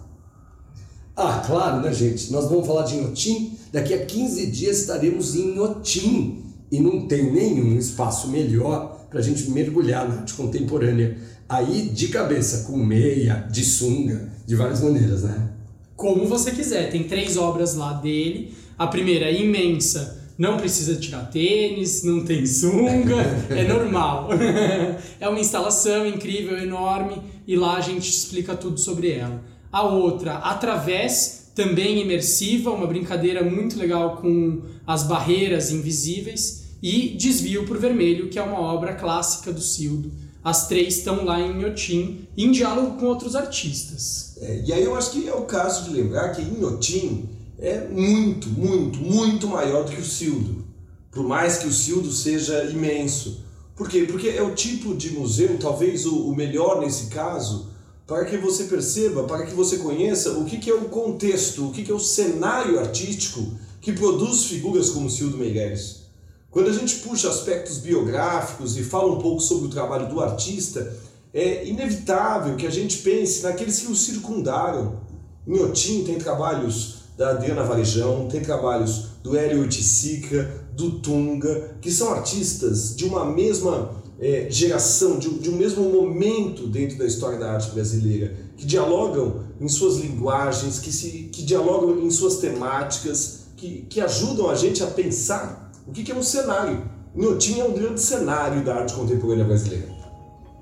Ah, 1.16 1.44
claro, 1.46 1.82
né, 1.82 1.92
gente? 1.94 2.32
Nós 2.32 2.48
vamos 2.50 2.66
falar 2.66 2.84
de 2.84 2.96
Inhotim. 2.96 3.58
Daqui 3.74 3.94
a 3.94 4.06
15 4.06 4.48
dias 4.48 4.80
estaremos 4.80 5.36
em 5.36 5.54
Inhotim 5.54 6.46
e 6.72 6.80
não 6.80 7.08
tem 7.08 7.32
nenhum 7.32 7.78
espaço 7.78 8.28
melhor 8.30 9.08
para 9.10 9.20
a 9.20 9.24
gente 9.24 9.50
mergulhar 9.50 10.08
na 10.08 10.16
arte 10.16 10.34
contemporânea. 10.34 11.18
Aí 11.50 11.90
de 11.90 12.10
cabeça, 12.10 12.66
com 12.66 12.78
meia, 12.78 13.48
de 13.52 13.64
sunga, 13.64 14.32
de 14.46 14.56
várias 14.56 14.82
maneiras, 14.82 15.24
né? 15.24 15.50
Como 15.96 16.28
você 16.28 16.52
quiser. 16.52 16.92
Tem 16.92 17.04
três 17.04 17.36
obras 17.36 17.74
lá 17.74 17.94
dele. 17.94 18.54
A 18.78 18.86
primeira 18.86 19.26
é 19.26 19.42
imensa, 19.42 20.17
não 20.38 20.58
precisa 20.58 20.96
tirar 20.96 21.30
tênis, 21.32 22.04
não 22.04 22.24
tem 22.24 22.46
sunga, 22.46 23.16
é 23.50 23.64
normal. 23.64 24.30
é 25.20 25.28
uma 25.28 25.40
instalação 25.40 26.06
incrível, 26.06 26.58
enorme, 26.58 27.22
e 27.48 27.56
lá 27.56 27.78
a 27.78 27.82
gente 27.82 28.10
explica 28.10 28.56
tudo 28.56 28.80
sobre 28.80 29.12
ela. 29.12 29.44
A 29.72 29.84
outra, 29.84 30.36
através, 30.36 31.52
também 31.56 32.02
imersiva, 32.02 32.72
uma 32.72 32.86
brincadeira 32.86 33.44
muito 33.44 33.80
legal 33.80 34.18
com 34.18 34.62
as 34.86 35.04
barreiras 35.04 35.72
invisíveis, 35.72 36.68
e 36.82 37.16
Desvio 37.18 37.66
por 37.66 37.80
Vermelho, 37.80 38.30
que 38.30 38.38
é 38.38 38.44
uma 38.44 38.60
obra 38.60 38.94
clássica 38.94 39.52
do 39.52 39.62
Cildo. 39.62 40.12
As 40.44 40.68
três 40.68 40.98
estão 40.98 41.26
lá 41.26 41.42
em 41.42 41.58
Inhotim, 41.58 42.28
em 42.38 42.52
diálogo 42.52 43.00
com 43.00 43.08
outros 43.08 43.36
artistas. 43.36 44.38
É, 44.40 44.64
e 44.66 44.72
aí 44.72 44.84
eu 44.84 44.96
acho 44.96 45.12
que 45.12 45.28
é 45.28 45.34
o 45.34 45.42
caso 45.42 45.86
de 45.86 45.96
lembrar 45.96 46.30
que 46.30 46.42
Inhotim 46.42 47.28
é 47.60 47.88
muito, 47.88 48.50
muito, 48.50 49.00
muito 49.00 49.48
maior 49.48 49.84
do 49.84 49.92
que 49.92 50.02
o 50.02 50.06
Cildo. 50.06 50.66
Por 51.12 51.24
mais 51.24 51.58
que 51.58 51.68
o 51.68 51.74
Cildo 51.74 52.12
seja 52.12 52.66
imenso. 52.66 53.44
Por 53.76 53.90
quê? 53.90 54.06
Porque 54.10 54.30
é 54.30 54.42
o 54.42 54.54
tipo 54.54 54.96
de 54.96 55.12
museu, 55.12 55.58
talvez 55.60 56.06
o, 56.06 56.34
melhor 56.36 56.80
nesse 56.82 57.08
caso, 57.08 57.70
para 58.06 58.26
que 58.26 58.38
você 58.38 58.66
perceba, 58.66 59.24
para 59.24 59.46
que 59.46 59.54
você 59.54 59.78
conheça 59.78 60.32
o 60.34 60.46
que, 60.46 60.70
é 60.70 60.74
o 60.74 60.86
contexto, 60.86 61.68
o 61.68 61.72
que, 61.72 61.90
é 61.90 61.94
o 61.94 62.00
cenário 62.00 62.80
artístico 62.80 63.58
que 63.82 63.92
produz 63.92 64.46
figuras 64.46 64.90
como 64.92 65.10
Cildo 65.10 65.38
Meirelles. 65.38 66.08
Quando 66.50 66.70
a 66.70 66.74
gente 66.74 66.96
puxa 66.98 67.30
aspectos 67.30 67.78
biográficos 67.78 68.78
e 68.78 68.84
fala 68.84 69.14
um 69.14 69.20
pouco 69.20 69.42
sobre 69.42 69.68
o 69.68 69.72
trabalho 69.72 70.10
do 70.10 70.22
artista, 70.22 70.96
é 71.34 71.68
inevitável 71.68 72.56
que 72.56 72.66
a 72.66 72.72
gente 72.72 72.98
pense 73.00 73.44
naqueles 73.44 73.80
que 73.80 73.92
o 73.92 73.96
circundaram. 73.96 75.00
Em 75.46 76.04
tem 76.04 76.18
trabalhos 76.18 76.97
da 77.18 77.32
Adriana 77.32 77.64
Varejão, 77.64 78.28
tem 78.28 78.42
trabalhos 78.42 79.08
do 79.24 79.36
Hélio 79.36 79.62
Oiticica, 79.62 80.66
do 80.74 81.00
Tunga, 81.00 81.76
que 81.82 81.92
são 81.92 82.14
artistas 82.14 82.96
de 82.96 83.06
uma 83.06 83.26
mesma 83.26 83.92
é, 84.20 84.48
geração, 84.50 85.18
de, 85.18 85.28
de 85.40 85.50
um 85.50 85.56
mesmo 85.56 85.84
momento 85.90 86.68
dentro 86.68 86.98
da 86.98 87.06
história 87.06 87.40
da 87.40 87.52
arte 87.52 87.72
brasileira, 87.72 88.36
que 88.56 88.66
dialogam 88.66 89.44
em 89.60 89.68
suas 89.68 89.98
linguagens, 89.98 90.80
que, 90.80 90.92
se, 90.92 91.30
que 91.32 91.42
dialogam 91.42 92.00
em 92.00 92.12
suas 92.12 92.38
temáticas, 92.38 93.48
que, 93.58 93.88
que 93.90 94.00
ajudam 94.00 94.50
a 94.50 94.56
gente 94.56 94.84
a 94.84 94.88
pensar 94.88 95.72
o 95.88 95.92
que, 95.92 96.04
que 96.04 96.12
é 96.12 96.16
um 96.16 96.24
cenário. 96.24 96.84
Inhotim 97.16 97.60
é 97.60 97.64
um 97.64 97.74
grande 97.74 98.00
cenário 98.00 98.64
da 98.64 98.76
arte 98.76 98.94
contemporânea 98.94 99.46
brasileira. 99.46 99.90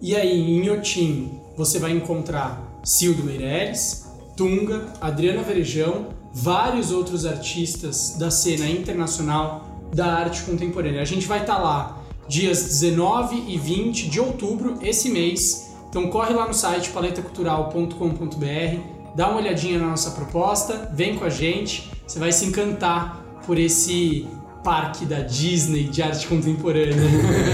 E 0.02 0.15
aí, 0.15 0.39
em 0.39 0.63
Inhotim, 0.63 1.41
você 1.58 1.80
vai 1.80 1.91
encontrar 1.91 2.80
Cildo 2.86 3.24
Meireles, 3.24 4.06
Tunga, 4.38 4.94
Adriana 5.02 5.41
Verejão, 5.41 6.10
vários 6.36 6.91
outros 6.91 7.26
artistas 7.26 8.17
da 8.19 8.30
cena 8.30 8.69
internacional 8.69 9.65
da 9.93 10.08
arte 10.08 10.41
contemporânea. 10.43 11.02
A 11.02 11.06
gente 11.06 11.26
vai 11.26 11.39
estar 11.39 11.56
tá 11.56 11.62
lá 11.62 12.04
dias 12.28 12.63
19 12.63 13.45
e 13.48 13.58
20 13.58 14.10
de 14.10 14.19
outubro, 14.19 14.78
esse 14.82 15.10
mês. 15.10 15.74
Então 15.89 16.10
corre 16.10 16.34
lá 16.34 16.45
no 16.45 16.54
site 16.54 16.89
paletacultural.com.br, 16.89 18.80
dá 19.15 19.30
uma 19.30 19.38
olhadinha 19.38 19.80
na 19.80 19.88
nossa 19.88 20.12
proposta, 20.12 20.91
vem 20.93 21.15
com 21.15 21.24
a 21.24 21.30
gente, 21.30 21.89
você 22.06 22.19
vai 22.19 22.34
se 22.34 22.45
encantar 22.45 23.24
por 23.45 23.58
esse 23.58 24.28
parque 24.62 25.06
da 25.06 25.21
Disney 25.21 25.86
de 25.86 26.02
arte 26.02 26.28
contemporânea. 26.28 26.95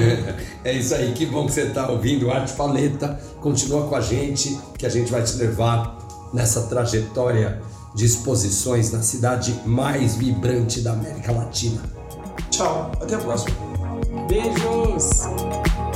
é 0.64 0.74
isso 0.74 0.96
aí, 0.96 1.12
que 1.12 1.28
bom 1.28 1.46
que 1.46 1.52
você 1.52 1.64
está 1.64 1.88
ouvindo 1.88 2.32
Arte 2.32 2.54
Paleta. 2.54 3.20
Continua 3.42 3.86
com 3.88 3.96
a 3.96 4.02
gente, 4.02 4.58
que 4.78 4.86
a 4.88 4.90
gente 4.90 5.12
vai 5.12 5.22
te 5.22 5.36
levar 5.36 6.00
nessa 6.34 6.64
trajetória 6.64 7.62
de 7.94 8.06
exposições 8.06 8.92
na 8.92 9.02
cidade 9.02 9.60
mais 9.66 10.16
vibrante 10.16 10.82
da 10.82 10.94
América 10.94 11.32
Latina. 11.32 11.82
Tchau, 12.50 12.92
até 13.02 13.16
a 13.16 13.20
próxima. 13.20 13.56
Beijos! 14.28 15.91